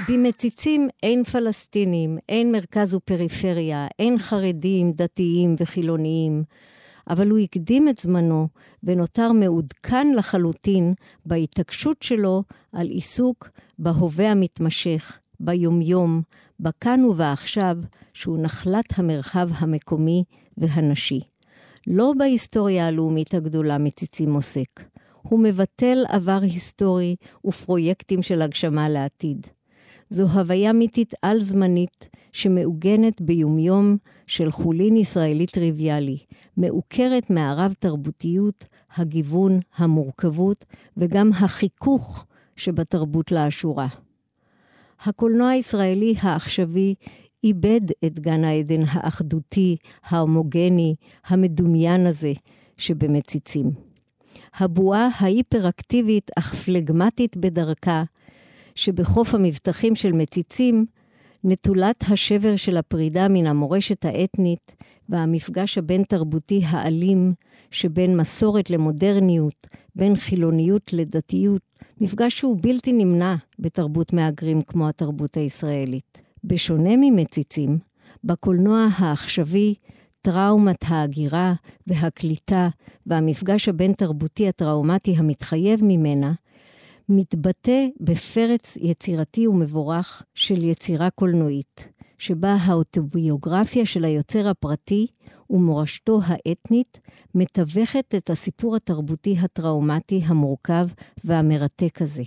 במציצים 0.09 0.87
אין 1.03 1.23
פלסטינים, 1.23 2.17
אין 2.29 2.51
מרכז 2.51 2.93
ופריפריה, 2.93 3.87
אין 3.99 4.17
חרדים, 4.17 4.91
דתיים 4.91 5.55
וחילוניים. 5.59 6.43
אבל 7.09 7.29
הוא 7.29 7.39
הקדים 7.39 7.89
את 7.89 7.97
זמנו 7.97 8.47
ונותר 8.83 9.31
מעודכן 9.31 10.07
לחלוטין 10.15 10.93
בהתעקשות 11.25 12.03
שלו 12.03 12.43
על 12.73 12.87
עיסוק 12.87 13.49
בהווה 13.79 14.31
המתמשך, 14.31 15.19
ביומיום, 15.39 16.21
בכאן 16.59 17.05
ובעכשיו, 17.05 17.77
שהוא 18.13 18.37
נחלת 18.41 18.99
המרחב 18.99 19.49
המקומי 19.53 20.23
והנשי. 20.57 21.21
לא 21.87 22.13
בהיסטוריה 22.17 22.87
הלאומית 22.87 23.33
הגדולה 23.33 23.77
מציצים 23.77 24.33
עוסק. 24.33 24.81
הוא 25.21 25.39
מבטל 25.39 26.03
עבר 26.09 26.39
היסטורי 26.41 27.15
ופרויקטים 27.45 28.21
של 28.21 28.41
הגשמה 28.41 28.89
לעתיד. 28.89 29.47
זו 30.09 30.23
הוויה 30.23 30.73
מיתית 30.73 31.13
על-זמנית 31.21 32.09
שמעוגנת 32.31 33.21
ביומיום 33.21 33.97
של 34.27 34.51
חולין 34.51 34.97
ישראלי 34.97 35.45
טריוויאלי, 35.45 36.17
מעוקרת 36.57 37.29
מהרב-תרבותיות, 37.29 38.65
הגיוון, 38.95 39.59
המורכבות 39.77 40.65
וגם 40.97 41.31
החיכוך 41.33 42.25
שבתרבות 42.55 43.31
לאשורה. 43.31 43.87
הקולנוע 45.05 45.49
הישראלי 45.49 46.15
העכשווי 46.21 46.95
איבד 47.43 47.81
את 48.05 48.19
גן 48.19 48.43
העדן 48.43 48.81
האחדותי, 48.87 49.75
ההומוגני, 50.03 50.95
המדומיין 51.27 52.05
הזה 52.05 52.33
שבמציצים. 52.77 53.71
הבועה 54.57 55.09
ההיפראקטיבית 55.19 56.31
אך 56.37 56.55
פלגמטית 56.55 57.37
בדרכה, 57.37 58.03
שבחוף 58.77 59.35
המבטחים 59.35 59.95
של 59.95 60.11
מציצים, 60.11 60.85
נטולת 61.43 62.03
השבר 62.09 62.55
של 62.55 62.77
הפרידה 62.77 63.27
מן 63.27 63.47
המורשת 63.47 64.05
האתנית 64.05 64.75
והמפגש 65.09 65.77
הבין-תרבותי 65.77 66.61
האלים 66.65 67.33
שבין 67.71 68.17
מסורת 68.17 68.69
למודרניות, 68.69 69.67
בין 69.95 70.15
חילוניות 70.15 70.93
לדתיות, 70.93 71.61
מפגש 72.01 72.39
שהוא 72.39 72.57
בלתי 72.61 72.91
נמנע 72.91 73.35
בתרבות 73.59 74.13
מהגרים 74.13 74.61
כמו 74.61 74.89
התרבות 74.89 75.37
הישראלית. 75.37 76.17
בשונה 76.43 76.95
ממציצים, 76.97 77.77
בקולנוע 78.23 78.87
העכשווי, 78.97 79.73
טראומת 80.21 80.83
ההגירה 80.87 81.53
והקליטה 81.87 82.69
והמפגש 83.05 83.69
הבין-תרבותי 83.69 84.47
הטראומטי 84.47 85.15
המתחייב 85.17 85.79
ממנה, 85.83 86.33
מתבטא 87.09 87.87
בפרץ 87.99 88.75
יצירתי 88.75 89.47
ומבורך 89.47 90.23
של 90.35 90.63
יצירה 90.63 91.09
קולנועית, 91.09 91.87
שבה 92.17 92.53
האוטוביוגרפיה 92.53 93.85
של 93.85 94.05
היוצר 94.05 94.47
הפרטי 94.47 95.07
ומורשתו 95.49 96.19
האתנית 96.23 96.99
מתווכת 97.35 98.15
את 98.17 98.29
הסיפור 98.29 98.75
התרבותי 98.75 99.35
הטראומטי 99.39 100.21
המורכב 100.25 100.87
והמרתק 101.23 102.01
הזה. 102.01 102.23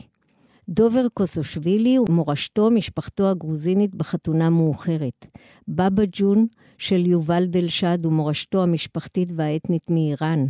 דובר 0.68 1.06
קוסושווילי 1.14 1.98
ומורשתו, 1.98 2.70
משפחתו 2.70 3.30
הגרוזינית 3.30 3.94
בחתונה 3.94 4.50
מאוחרת. 4.50 5.26
בבא 5.68 6.02
ג'ון 6.12 6.46
של 6.78 7.06
יובל 7.06 7.46
דלשד 7.46 8.06
ומורשתו 8.06 8.62
המשפחתית 8.62 9.28
והאתנית 9.36 9.90
מאיראן. 9.90 10.46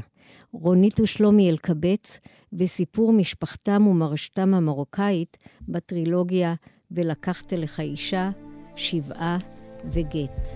רונית 0.53 1.01
ושלומי 1.01 1.51
אלקבץ 1.51 2.19
וסיפור 2.53 3.13
משפחתם 3.13 3.87
ומורשתם 3.87 4.55
המרוקאית 4.55 5.39
בטרילוגיה 5.69 6.55
"ולקחת 6.91 7.53
לך 7.53 7.81
אישה", 7.81 8.31
"שבעה" 8.77 9.39
וגט. 9.85 10.49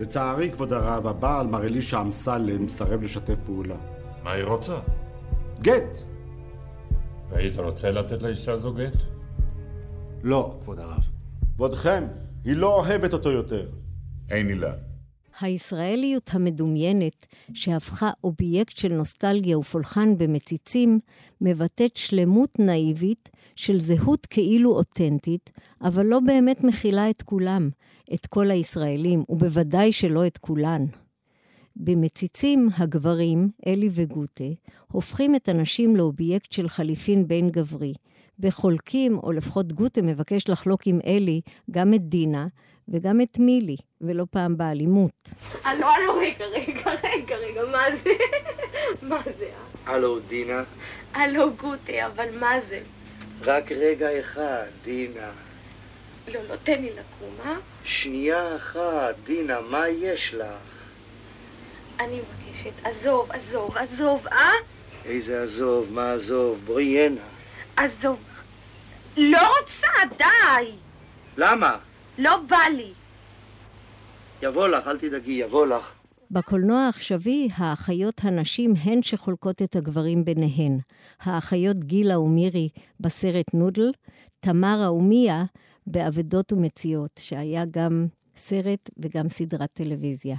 לצערי, 0.00 0.52
כבוד 0.52 0.72
הרב, 0.72 1.06
הבעל, 1.06 1.46
מר 1.46 1.64
אלישע 1.64 2.00
אמסלם, 2.00 2.64
מסרב 2.64 3.02
לשתף 3.02 3.34
פעולה. 3.46 3.76
מה 4.22 4.32
היא 4.32 4.44
רוצה? 4.44 4.78
גט! 5.60 5.98
והיית 7.30 7.56
רוצה 7.56 7.90
לתת 7.90 8.22
לאישה 8.22 8.52
הזו 8.52 8.72
גט? 8.72 8.96
לא, 10.22 10.56
כבוד 10.62 10.78
הרב. 10.78 11.02
כבודכם, 11.54 12.04
היא 12.44 12.56
לא 12.56 12.80
אוהבת 12.80 13.12
אותו 13.12 13.30
יותר. 13.30 13.68
אין 14.30 14.48
עילה. 14.48 14.72
הישראליות 15.40 16.30
המדומיינת, 16.32 17.26
שהפכה 17.54 18.10
אובייקט 18.24 18.76
של 18.76 18.92
נוסטלגיה 18.92 19.58
ופולחן 19.58 20.18
במציצים, 20.18 20.98
מבטאת 21.40 21.96
שלמות 21.96 22.58
נאיבית 22.58 23.28
של 23.56 23.80
זהות 23.80 24.26
כאילו 24.26 24.70
אותנטית, 24.70 25.50
אבל 25.82 26.06
לא 26.06 26.20
באמת 26.20 26.64
מכילה 26.64 27.10
את 27.10 27.22
כולם, 27.22 27.70
את 28.14 28.26
כל 28.26 28.50
הישראלים, 28.50 29.24
ובוודאי 29.28 29.92
שלא 29.92 30.26
את 30.26 30.38
כולן. 30.38 30.84
במציצים, 31.76 32.68
הגברים, 32.76 33.50
אלי 33.66 33.88
וגוטה, 33.92 34.44
הופכים 34.92 35.34
את 35.34 35.48
הנשים 35.48 35.96
לאובייקט 35.96 36.52
של 36.52 36.68
חליפין 36.68 37.28
בין 37.28 37.50
גברי, 37.50 37.94
וחולקים, 38.40 39.18
או 39.18 39.32
לפחות 39.32 39.72
גוטה 39.72 40.02
מבקש 40.02 40.48
לחלוק 40.48 40.86
עם 40.86 40.98
אלי, 41.06 41.40
גם 41.70 41.94
את 41.94 42.08
דינה, 42.08 42.46
וגם 42.88 43.20
את 43.20 43.38
מילי, 43.38 43.76
ולא 44.00 44.26
פעם 44.30 44.56
באלימות. 44.56 45.28
הלו, 45.64 45.86
הלו, 45.86 46.18
רגע, 46.18 46.44
רגע, 46.46 46.90
רגע, 47.04 47.36
רגע, 47.36 47.62
מה 47.72 47.82
זה? 48.04 48.12
מה 49.08 49.22
זה? 49.38 49.48
הלו, 49.86 50.20
דינה. 50.20 50.62
הלו, 51.14 51.52
גוטה, 51.56 52.06
אבל 52.06 52.38
מה 52.40 52.60
זה? 52.60 52.80
רק 53.42 53.72
רגע 53.72 54.20
אחד, 54.20 54.66
דינה. 54.84 55.30
לא, 56.28 56.40
לא, 56.48 56.56
תן 56.56 56.82
לי 56.82 56.90
לקום, 56.90 57.34
אה? 57.46 57.54
שנייה 57.84 58.56
אחת, 58.56 59.14
דינה, 59.24 59.60
מה 59.60 59.88
יש 59.88 60.34
לך? 60.34 60.46
אני 62.00 62.20
מבקשת, 62.20 62.72
עזוב, 62.84 63.30
עזוב, 63.30 63.76
עזוב, 63.76 64.26
אה? 64.26 64.50
איזה 65.04 65.42
עזוב, 65.42 65.92
מה 65.92 66.12
עזוב? 66.12 66.60
בואי 66.64 66.98
הנה. 66.98 67.20
עזוב. 67.76 68.18
לא 69.16 69.38
רוצה, 69.60 69.86
די! 70.18 70.70
למה? 71.36 71.78
לא 72.18 72.40
בא 72.48 72.56
לי. 72.76 72.92
יבוא 74.42 74.68
לך, 74.68 74.88
אל 74.88 74.98
תדאגי, 74.98 75.32
יבוא 75.32 75.66
לך. 75.66 75.92
בקולנוע 76.30 76.78
העכשווי, 76.78 77.48
האחיות 77.56 78.20
הנשים 78.22 78.74
הן 78.82 79.02
שחולקות 79.02 79.62
את 79.62 79.76
הגברים 79.76 80.24
ביניהן. 80.24 80.78
האחיות 81.20 81.78
גילה 81.78 82.18
ומירי 82.18 82.68
בסרט 83.00 83.54
נודל, 83.54 83.92
תמרה 84.40 84.92
ומיה 84.92 85.44
באבדות 85.86 86.52
ומציאות, 86.52 87.20
שהיה 87.22 87.64
גם 87.70 88.06
סרט 88.36 88.90
וגם 88.98 89.28
סדרת 89.28 89.70
טלוויזיה. 89.72 90.36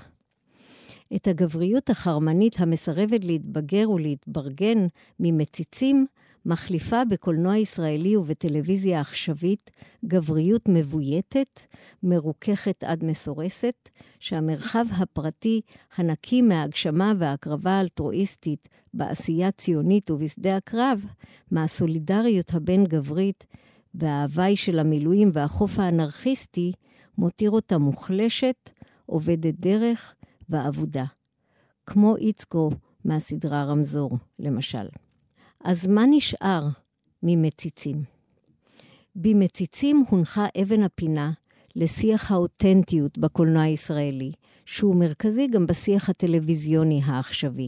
את 1.15 1.27
הגבריות 1.27 1.89
החרמנית 1.89 2.59
המסרבת 2.59 3.23
להתבגר 3.25 3.89
ולהתברגן 3.89 4.87
ממציצים, 5.19 6.05
מחליפה 6.45 7.05
בקולנוע 7.05 7.57
ישראלי 7.57 8.17
ובטלוויזיה 8.17 8.99
עכשווית 8.99 9.71
גבריות 10.05 10.69
מבויתת, 10.69 11.61
מרוככת 12.03 12.83
עד 12.83 13.03
מסורסת, 13.03 13.89
שהמרחב 14.19 14.85
הפרטי 14.91 15.61
הנקי 15.97 16.41
מהגשמה 16.41 17.13
וההקרבה 17.17 17.71
האלטרואיסטית 17.71 18.69
בעשייה 18.93 19.51
ציונית 19.51 20.11
ובשדה 20.11 20.57
הקרב, 20.57 21.05
מהסולידריות 21.51 22.53
הבין-גברית 22.53 23.45
וההוואי 23.93 24.55
של 24.55 24.79
המילואים 24.79 25.29
והחוף 25.33 25.79
האנרכיסטי, 25.79 26.71
מותיר 27.17 27.51
אותה 27.51 27.77
מוחלשת, 27.77 28.69
עובדת 29.05 29.53
דרך 29.59 30.15
ואבודה. 30.49 31.05
כמו 31.85 32.15
איצקו 32.15 32.69
מהסדרה 33.05 33.63
רמזור, 33.63 34.17
למשל. 34.39 34.87
אז 35.65 35.87
מה 35.87 36.03
נשאר 36.09 36.67
ממציצים? 37.23 38.03
במציצים 39.15 40.03
הונחה 40.09 40.47
אבן 40.61 40.83
הפינה 40.83 41.31
לשיח 41.75 42.31
האותנטיות 42.31 43.17
בקולנוע 43.17 43.61
הישראלי, 43.61 44.31
שהוא 44.65 44.95
מרכזי 44.95 45.47
גם 45.47 45.65
בשיח 45.65 46.09
הטלוויזיוני 46.09 47.01
העכשווי. 47.05 47.67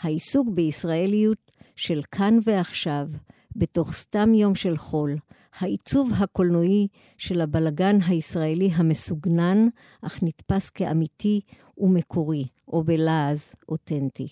העיסוק 0.00 0.48
בישראליות 0.54 1.50
של 1.76 2.00
כאן 2.10 2.38
ועכשיו, 2.44 3.08
בתוך 3.56 3.92
סתם 3.92 4.34
יום 4.34 4.54
של 4.54 4.76
חול, 4.76 5.16
העיצוב 5.58 6.10
הקולנועי 6.18 6.88
של 7.18 7.40
הבלגן 7.40 7.98
הישראלי 8.08 8.70
המסוגנן, 8.74 9.68
אך 10.02 10.18
נתפס 10.22 10.70
כאמיתי 10.70 11.40
ומקורי, 11.78 12.46
או 12.68 12.84
בלעז 12.84 13.54
אותנטי. 13.68 14.28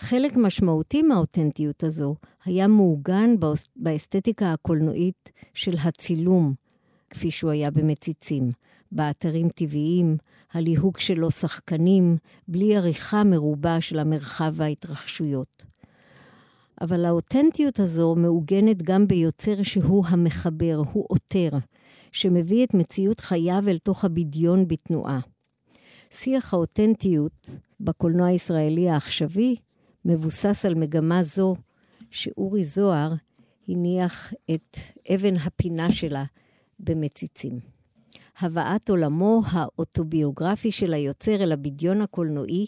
חלק 0.00 0.36
משמעותי 0.36 1.02
מהאותנטיות 1.02 1.84
הזו 1.84 2.14
היה 2.44 2.66
מעוגן 2.66 3.34
באסתטיקה 3.76 4.52
הקולנועית 4.52 5.30
של 5.54 5.74
הצילום, 5.84 6.54
כפי 7.10 7.30
שהוא 7.30 7.50
היה 7.50 7.70
במציצים, 7.70 8.50
באתרים 8.92 9.48
טבעיים, 9.48 10.16
הליהוק 10.52 11.00
שלו 11.00 11.30
שחקנים, 11.30 12.16
בלי 12.48 12.76
עריכה 12.76 13.24
מרובה 13.24 13.80
של 13.80 13.98
המרחב 13.98 14.52
וההתרחשויות. 14.56 15.62
אבל 16.80 17.04
האותנטיות 17.04 17.80
הזו 17.80 18.14
מעוגנת 18.14 18.82
גם 18.82 19.06
ביוצר 19.06 19.62
שהוא 19.62 20.06
המחבר, 20.06 20.82
הוא 20.92 21.04
עותר, 21.08 21.50
שמביא 22.12 22.64
את 22.64 22.74
מציאות 22.74 23.20
חייו 23.20 23.62
אל 23.68 23.78
תוך 23.78 24.04
הבדיון 24.04 24.68
בתנועה. 24.68 25.20
שיח 26.10 26.54
האותנטיות 26.54 27.50
בקולנוע 27.80 28.26
הישראלי 28.26 28.90
העכשווי 28.90 29.56
מבוסס 30.04 30.64
על 30.64 30.74
מגמה 30.74 31.22
זו 31.22 31.56
שאורי 32.10 32.64
זוהר 32.64 33.12
הניח 33.68 34.32
את 34.54 34.76
אבן 35.14 35.36
הפינה 35.36 35.92
שלה 35.92 36.24
במציצים. 36.80 37.60
הבאת 38.40 38.90
עולמו 38.90 39.42
האוטוביוגרפי 39.46 40.72
של 40.72 40.94
היוצר 40.94 41.42
אל 41.42 41.52
הבדיון 41.52 42.02
הקולנועי, 42.02 42.66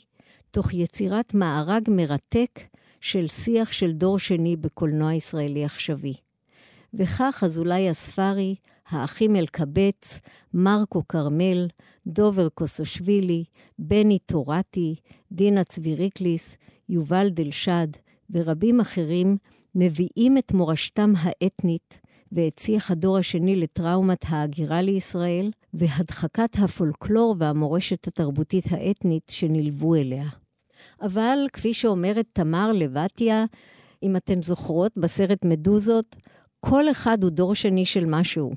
תוך 0.51 0.75
יצירת 0.75 1.35
מארג 1.35 1.83
מרתק 1.91 2.61
של 3.01 3.29
שיח 3.29 3.73
של 3.73 3.93
דור 3.93 4.19
שני 4.19 4.57
בקולנוע 4.57 5.15
ישראלי 5.15 5.65
עכשווי. 5.65 6.15
וכך 6.95 7.43
אזולאי 7.45 7.89
הספרי, 7.89 8.55
האחים 8.89 9.37
אלקבץ, 9.37 10.21
מרקו 10.55 11.03
כרמל, 11.09 11.69
דובר 12.07 12.49
קוסושווילי, 12.49 13.45
בני 13.79 14.19
טורטי, 14.19 14.95
דינה 15.33 15.65
צביריקליס, 15.65 16.57
יובל 16.91 17.29
דלשד 17.29 17.89
ורבים 18.31 18.81
אחרים 18.81 19.37
מביאים 19.75 20.39
את 20.39 20.53
מורשתם 20.53 21.13
האתנית 21.17 22.01
ואת 22.33 22.59
שיח 22.59 22.91
הדור 22.91 23.19
השני 23.19 23.57
לטראומת 23.57 24.25
ההגירה 24.29 24.83
לישראל 24.83 25.51
והדחקת 25.75 26.57
הפולקלור 26.59 27.37
והמורשת 27.39 28.07
התרבותית 28.07 28.65
האתנית 28.71 29.23
שנלוו 29.31 29.95
אליה. 29.95 30.29
אבל 31.03 31.39
כפי 31.53 31.75
שאומרת 31.75 32.27
תמר 32.33 32.73
לבטיה, 32.73 33.45
אם 34.03 34.17
אתן 34.17 34.43
זוכרות, 34.43 34.93
בסרט 34.97 35.45
מדוזות, 35.45 36.17
כל 36.61 36.91
אחד 36.91 37.23
הוא 37.23 37.31
דור 37.31 37.55
שני 37.55 37.85
של 37.85 38.05
משהו. 38.05 38.53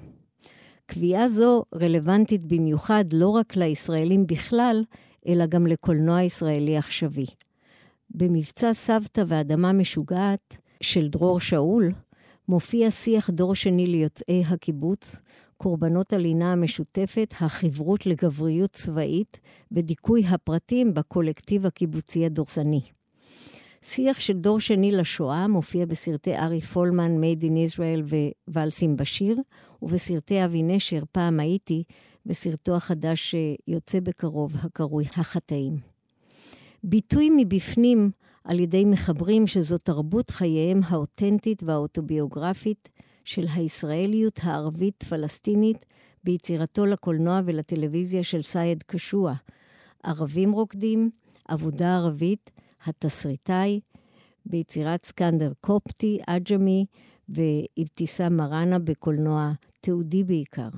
קביעה 0.85 1.29
זו 1.29 1.63
רלוונטית 1.75 2.45
במיוחד 2.45 3.05
לא 3.13 3.29
רק 3.29 3.55
לישראלים 3.55 4.27
בכלל, 4.27 4.83
אלא 5.27 5.45
גם 5.45 5.67
לקולנוע 5.67 6.21
ישראלי 6.21 6.77
עכשווי. 6.77 7.25
במבצע 8.13 8.73
סבתא 8.73 9.23
ואדמה 9.27 9.73
משוגעת 9.73 10.57
של 10.81 11.07
דרור 11.07 11.39
שאול, 11.39 11.91
מופיע 12.47 12.91
שיח 12.91 13.29
דור 13.29 13.55
שני 13.55 13.87
ליוצאי 13.87 14.43
הקיבוץ, 14.47 15.19
קורבנות 15.57 16.13
הלינה 16.13 16.51
המשותפת, 16.51 17.33
החברות 17.41 18.05
לגבריות 18.05 18.71
צבאית 18.71 19.39
ודיכוי 19.71 20.23
הפרטים 20.27 20.93
בקולקטיב 20.93 21.65
הקיבוצי 21.65 22.25
הדורסני. 22.25 22.81
שיח 23.81 24.19
של 24.19 24.37
דור 24.37 24.59
שני 24.59 24.91
לשואה 24.91 25.47
מופיע 25.47 25.85
בסרטי 25.85 26.37
ארי 26.37 26.61
פולמן, 26.61 27.23
Made 27.23 27.43
in 27.43 27.73
Israel 27.73 28.13
וואלסים 28.47 28.95
בשיר, 28.95 29.37
ובסרטי 29.81 30.45
אבי 30.45 30.63
נשר, 30.63 31.03
פעם 31.11 31.39
הייתי, 31.39 31.83
בסרטו 32.25 32.75
החדש 32.75 33.35
שיוצא 33.35 33.99
בקרוב, 33.99 34.53
הקרוי 34.55 35.05
החטאים. 35.17 35.92
ביטוי 36.83 37.29
מבפנים 37.37 38.11
על 38.43 38.59
ידי 38.59 38.85
מחברים 38.85 39.47
שזו 39.47 39.77
תרבות 39.77 40.29
חייהם 40.29 40.81
האותנטית 40.87 41.63
והאוטוביוגרפית 41.63 42.89
של 43.23 43.45
הישראליות 43.55 44.39
הערבית-פלסטינית 44.43 45.85
ביצירתו 46.23 46.85
לקולנוע 46.85 47.41
ולטלוויזיה 47.45 48.23
של 48.23 48.41
סייד 48.41 48.83
קשוע. 48.83 49.33
ערבים 50.03 50.51
רוקדים, 50.51 51.09
עבודה 51.47 51.95
ערבית, 51.95 52.51
התסריטאי, 52.85 53.79
ביצירת 54.45 55.05
סקנדר 55.05 55.51
קופטי, 55.61 56.19
עג'מי 56.27 56.85
ואבתיסאם 57.29 58.37
מראנה 58.37 58.79
בקולנוע 58.79 59.51
תיעודי 59.81 60.23
בעיקר. 60.23 60.69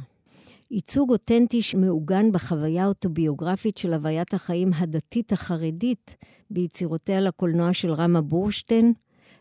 ייצוג 0.71 1.09
אותנטי 1.09 1.61
שמעוגן 1.61 2.31
בחוויה 2.31 2.83
האוטוביוגרפית 2.83 3.77
של 3.77 3.93
הוויית 3.93 4.33
החיים 4.33 4.73
הדתית 4.73 5.31
החרדית 5.31 6.15
ביצירותיה 6.49 7.21
לקולנוע 7.21 7.73
של 7.73 7.91
רמה 7.91 8.21
בורשטיין, 8.21 8.93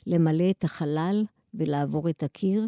למלא 0.06 0.50
את 0.50 0.64
החלל 0.64 1.24
ולעבור 1.54 2.10
את 2.10 2.22
הקיר, 2.22 2.66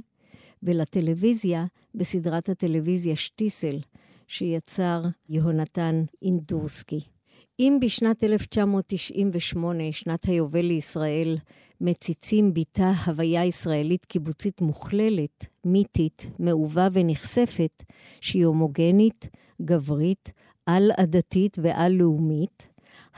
ולטלוויזיה 0.63 1.67
בסדרת 1.95 2.49
הטלוויזיה 2.49 3.17
שטיסל, 3.17 3.79
שיצר 4.27 5.03
יהונתן 5.29 6.05
אינדורסקי. 6.23 7.16
אם 7.61 7.79
בשנת 7.81 8.25
1998, 8.25 9.83
שנת 9.93 10.25
היובל 10.25 10.61
לישראל, 10.65 11.39
מציצים 11.81 12.55
ביטה 12.55 12.93
הוויה 13.07 13.45
ישראלית 13.45 14.05
קיבוצית 14.05 14.61
מוכללת, 14.61 15.47
מיתית, 15.65 16.31
מאובה 16.39 16.89
ונחשפת, 16.93 17.83
שהיא 18.21 18.47
הומוגנית, 18.47 19.29
גברית, 19.63 20.33
על-עדתית 20.67 21.57
ועל-לאומית, 21.63 22.69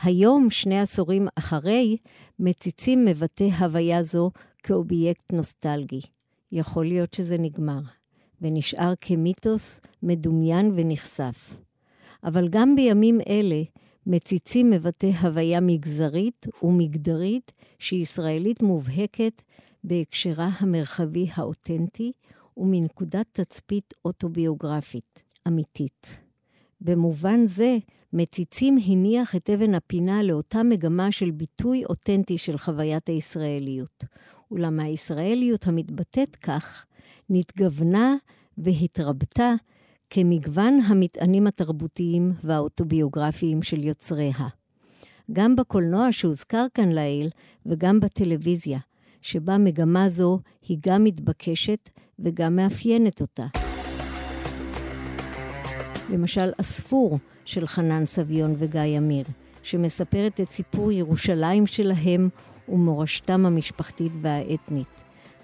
היום, 0.02 0.50
שני 0.50 0.80
עשורים 0.80 1.28
אחרי, 1.34 1.96
מציצים 2.38 3.04
מבטא 3.04 3.48
הוויה 3.58 4.02
זו 4.02 4.30
כאובייקט 4.62 5.32
נוסטלגי. 5.32 6.00
יכול 6.52 6.86
להיות 6.86 7.14
שזה 7.14 7.38
נגמר, 7.38 7.80
ונשאר 8.40 8.92
כמיתוס 9.00 9.80
מדומיין 10.02 10.72
ונחשף. 10.76 11.56
אבל 12.24 12.48
גם 12.48 12.76
בימים 12.76 13.20
אלה, 13.28 13.62
מציצים 14.10 14.70
מבטא 14.70 15.10
הוויה 15.20 15.60
מגזרית 15.60 16.46
ומגדרית 16.62 17.52
שהיא 17.78 18.02
ישראלית 18.02 18.62
מובהקת 18.62 19.42
בהקשרה 19.84 20.50
המרחבי 20.58 21.26
האותנטי 21.34 22.12
ומנקודת 22.56 23.26
תצפית 23.32 23.94
אוטוביוגרפית, 24.04 25.22
אמיתית. 25.48 26.18
במובן 26.80 27.46
זה, 27.46 27.78
מציצים 28.12 28.78
הניח 28.86 29.36
את 29.36 29.50
אבן 29.50 29.74
הפינה 29.74 30.22
לאותה 30.22 30.62
מגמה 30.62 31.12
של 31.12 31.30
ביטוי 31.30 31.84
אותנטי 31.84 32.38
של 32.38 32.58
חוויית 32.58 33.08
הישראליות. 33.08 34.04
אולם 34.50 34.80
הישראליות 34.80 35.66
המתבטאת 35.66 36.36
כך, 36.36 36.86
נתגוונה 37.30 38.14
והתרבתה 38.58 39.54
כמגוון 40.10 40.80
המטענים 40.86 41.46
התרבותיים 41.46 42.32
והאוטוביוגרפיים 42.44 43.62
של 43.62 43.84
יוצריה. 43.84 44.48
גם 45.32 45.56
בקולנוע 45.56 46.08
שהוזכר 46.10 46.66
כאן 46.74 46.88
לעיל 46.88 47.30
וגם 47.66 48.00
בטלוויזיה, 48.00 48.78
שבה 49.22 49.58
מגמה 49.58 50.08
זו 50.08 50.38
היא 50.68 50.78
גם 50.86 51.04
מתבקשת 51.04 51.90
וגם 52.18 52.56
מאפיינת 52.56 53.20
אותה. 53.20 53.46
למשל, 56.12 56.50
הספור 56.58 57.18
של 57.44 57.66
חנן 57.66 58.06
סביון 58.06 58.54
וגיא 58.58 58.98
אמיר, 58.98 59.24
שמספרת 59.62 60.40
את 60.40 60.52
סיפור 60.52 60.92
ירושלים 60.92 61.66
שלהם 61.66 62.28
ומורשתם 62.68 63.46
המשפחתית 63.46 64.12
והאתנית. 64.22 64.86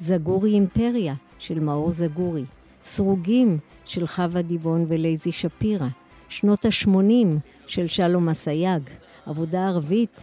זגורי 0.00 0.50
אימפריה 0.50 1.14
של 1.38 1.61
מאור 1.61 1.92
זגורי, 1.92 2.44
סרוגים 2.85 3.59
של 3.85 4.07
חווה 4.07 4.42
דיבון 4.42 4.85
ולייזי 4.88 5.33
שפירא, 5.33 5.87
שנות 6.29 6.64
ה-80 6.64 7.27
של 7.66 7.87
שלום 7.87 8.29
אסייג, 8.29 8.83
עבודה 9.27 9.66
ערבית 9.66 10.20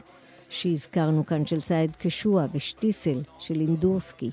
שהזכרנו 0.50 1.26
כאן 1.26 1.46
של 1.46 1.62
סעד 1.62 1.96
קשוע 2.00 2.46
ושטיסל 2.54 3.22
של 3.40 3.60
אינדורסקי. 3.60 4.30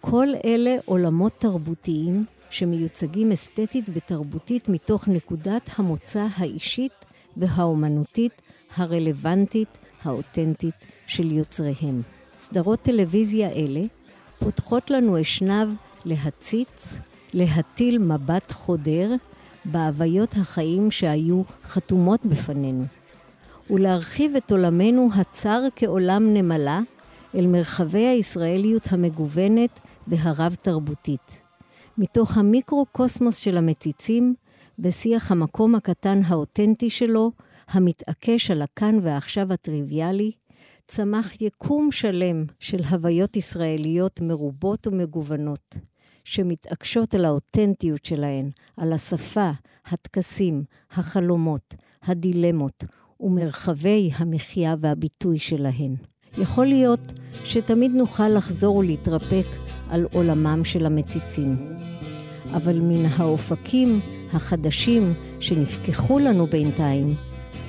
כל 0.00 0.28
אלה 0.44 0.76
עולמות 0.84 1.32
תרבותיים 1.38 2.24
שמיוצגים 2.50 3.32
אסתטית 3.32 3.84
ותרבותית 3.92 4.68
מתוך 4.68 5.08
נקודת 5.08 5.70
המוצא 5.76 6.26
האישית 6.36 6.92
והאומנותית 7.36 8.42
הרלוונטית, 8.76 9.78
האותנטית 10.04 10.74
של 11.06 11.32
יוצריהם. 11.32 12.02
סדרות 12.40 12.80
טלוויזיה 12.82 13.50
אלה 13.50 13.82
פותחות 14.38 14.90
לנו 14.90 15.20
אשנב 15.20 15.68
להציץ, 16.04 16.98
להטיל 17.36 17.98
מבט 17.98 18.52
חודר 18.52 19.10
בהוויות 19.64 20.32
החיים 20.36 20.90
שהיו 20.90 21.42
חתומות 21.62 22.26
בפנינו, 22.26 22.84
ולהרחיב 23.70 24.36
את 24.36 24.52
עולמנו 24.52 25.08
הצר 25.14 25.62
כעולם 25.76 26.34
נמלה 26.34 26.80
אל 27.34 27.46
מרחבי 27.46 28.06
הישראליות 28.06 28.82
המגוונת 28.90 29.80
והרב-תרבותית. 30.06 31.30
מתוך 31.98 32.36
המיקרו-קוסמוס 32.36 33.36
של 33.36 33.56
המציצים, 33.56 34.34
בשיח 34.78 35.32
המקום 35.32 35.74
הקטן 35.74 36.20
האותנטי 36.26 36.90
שלו, 36.90 37.32
המתעקש 37.68 38.50
על 38.50 38.62
הכאן 38.62 38.98
ועכשיו 39.02 39.52
הטריוויאלי, 39.52 40.32
צמח 40.88 41.40
יקום 41.40 41.92
שלם 41.92 42.44
של 42.58 42.84
הוויות 42.90 43.36
ישראליות 43.36 44.20
מרובות 44.20 44.86
ומגוונות, 44.86 45.74
שמתעקשות 46.26 47.14
על 47.14 47.24
האותנטיות 47.24 48.04
שלהן, 48.04 48.50
על 48.76 48.92
השפה, 48.92 49.50
הטקסים, 49.86 50.64
החלומות, 50.90 51.74
הדילמות 52.02 52.84
ומרחבי 53.20 54.10
המחיה 54.16 54.74
והביטוי 54.78 55.38
שלהן. 55.38 55.94
יכול 56.38 56.66
להיות 56.66 57.12
שתמיד 57.44 57.90
נוכל 57.90 58.28
לחזור 58.28 58.76
ולהתרפק 58.76 59.46
על 59.90 60.06
עולמם 60.12 60.64
של 60.64 60.86
המציצים. 60.86 61.56
אבל 62.56 62.80
מן 62.80 63.06
האופקים 63.16 64.00
החדשים 64.32 65.14
שנפקחו 65.40 66.18
לנו 66.18 66.46
בינתיים, 66.46 67.14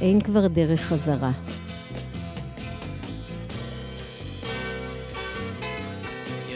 אין 0.01 0.21
כבר 0.21 0.47
דרך 0.47 0.79
חזרה. 0.81 1.31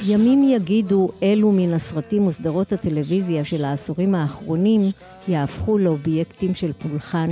ימים 0.04 0.44
יגידו 0.44 1.10
אילו 1.22 1.52
מן 1.52 1.74
הסרטים 1.74 2.28
וסדרות 2.28 2.72
הטלוויזיה 2.72 3.46
של 3.46 3.66
העשורים 3.66 4.16
האחרונים 4.16 4.82
יהפכו 5.28 5.78
לאובייקטים 5.78 6.54
של 6.54 6.74
פולחן 6.74 7.30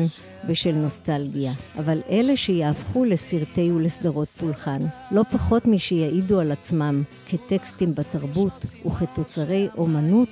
ושל 0.47 0.71
נוסטלגיה. 0.71 1.51
אבל 1.77 2.01
אלה 2.09 2.37
שיהפכו 2.37 3.05
לסרטי 3.05 3.71
ולסדרות 3.71 4.27
פולחן, 4.27 4.81
לא 5.11 5.23
פחות 5.31 5.65
משיעידו 5.65 6.39
על 6.39 6.51
עצמם 6.51 7.03
כטקסטים 7.29 7.93
בתרבות 7.93 8.65
וכתוצרי 8.85 9.67
אומנות, 9.77 10.29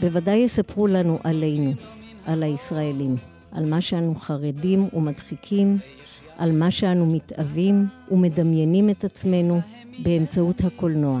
בוודאי 0.00 0.36
יספרו 0.36 0.86
לנו 0.86 1.18
עלינו, 1.24 1.72
על 2.26 2.42
הישראלים, 2.42 3.16
על 3.52 3.64
מה 3.64 3.80
שאנו 3.80 4.14
חרדים 4.14 4.88
ומדחיקים, 4.92 5.78
על 6.38 6.52
מה 6.52 6.70
שאנו 6.70 7.06
מתאווים 7.06 7.86
ומדמיינים 8.10 8.90
את 8.90 9.04
עצמנו 9.04 9.60
באמצעות 10.02 10.64
הקולנוע. 10.64 11.20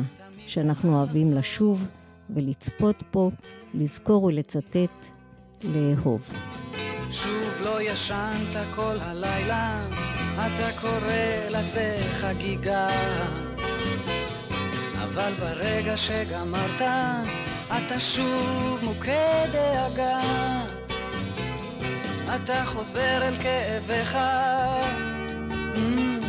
שאנחנו 0.50 0.96
אוהבים 0.98 1.32
לשוב 1.32 1.84
ולצפות 2.30 2.96
פה, 3.10 3.30
לזכור 3.74 4.24
ולצטט, 4.24 5.06
לאהוב. 5.64 6.32
שוב 7.10 7.60
לא 7.60 7.82
ישנת 7.82 8.56
כל 8.74 8.96
הלילה, 9.00 9.88
אתה 10.34 10.80
קורא 10.80 11.48
לזה 11.50 11.96
חגיגה. 12.12 12.88
אבל 14.94 15.32
ברגע 15.40 15.96
שגמרת, 15.96 16.80
אתה 17.66 18.00
שוב 18.00 18.78
מוכה 18.84 19.46
דאגה. 19.52 20.20
אתה 22.34 22.64
חוזר 22.64 23.28
אל 23.28 23.36
כאביך, 23.42 24.18
mm, 25.74 26.24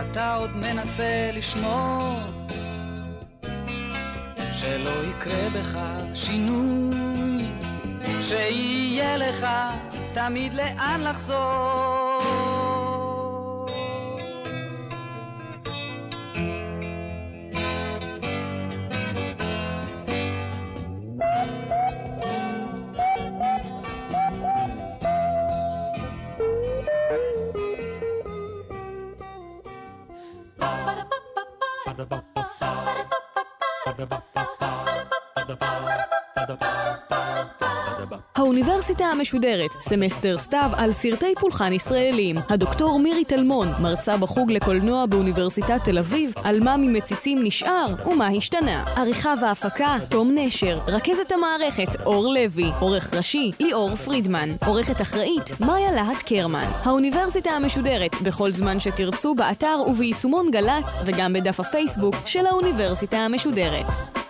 אתה 0.00 0.34
עוד 0.34 0.50
מנסה 0.56 1.30
לשמור 1.32 2.18
שלא 4.56 5.04
יקרה 5.04 5.48
בך 5.54 5.78
שינוי, 6.14 7.46
שיהיה 8.20 9.16
לך 9.16 9.46
תמיד 10.12 10.54
לאן 10.54 11.00
לחזור. 11.00 12.53
האוניברסיטה 38.54 39.04
המשודרת, 39.04 39.70
סמסטר 39.80 40.38
סתיו 40.38 40.70
על 40.76 40.92
סרטי 40.92 41.34
פולחן 41.40 41.72
ישראלים. 41.72 42.36
הדוקטור 42.48 42.98
מירי 42.98 43.24
טלמון, 43.24 43.68
מרצה 43.80 44.16
בחוג 44.16 44.52
לקולנוע 44.52 45.06
באוניברסיטת 45.06 45.84
תל 45.84 45.98
אביב, 45.98 46.32
על 46.44 46.60
מה 46.60 46.76
ממציצים 46.76 47.38
נשאר 47.42 47.86
ומה 48.06 48.28
השתנה. 48.28 48.84
עריכה 48.96 49.34
והפקה, 49.42 49.96
תום 50.08 50.30
נשר. 50.34 50.78
רכזת 50.86 51.32
המערכת, 51.32 52.00
אור 52.06 52.34
לוי. 52.34 52.70
עורך 52.80 53.14
ראשי, 53.14 53.50
ליאור 53.60 53.94
פרידמן. 53.94 54.56
עורכת 54.66 55.00
אחראית, 55.00 55.60
מאיה 55.60 55.92
להט 55.92 56.22
קרמן. 56.22 56.68
האוניברסיטה 56.84 57.50
המשודרת, 57.50 58.22
בכל 58.22 58.52
זמן 58.52 58.80
שתרצו, 58.80 59.34
באתר 59.34 59.78
וביישומון 59.86 60.50
גל"צ, 60.50 60.94
וגם 61.06 61.32
בדף 61.32 61.60
הפייסבוק 61.60 62.14
של 62.24 62.46
האוניברסיטה 62.46 63.16
המשודרת. 63.16 64.23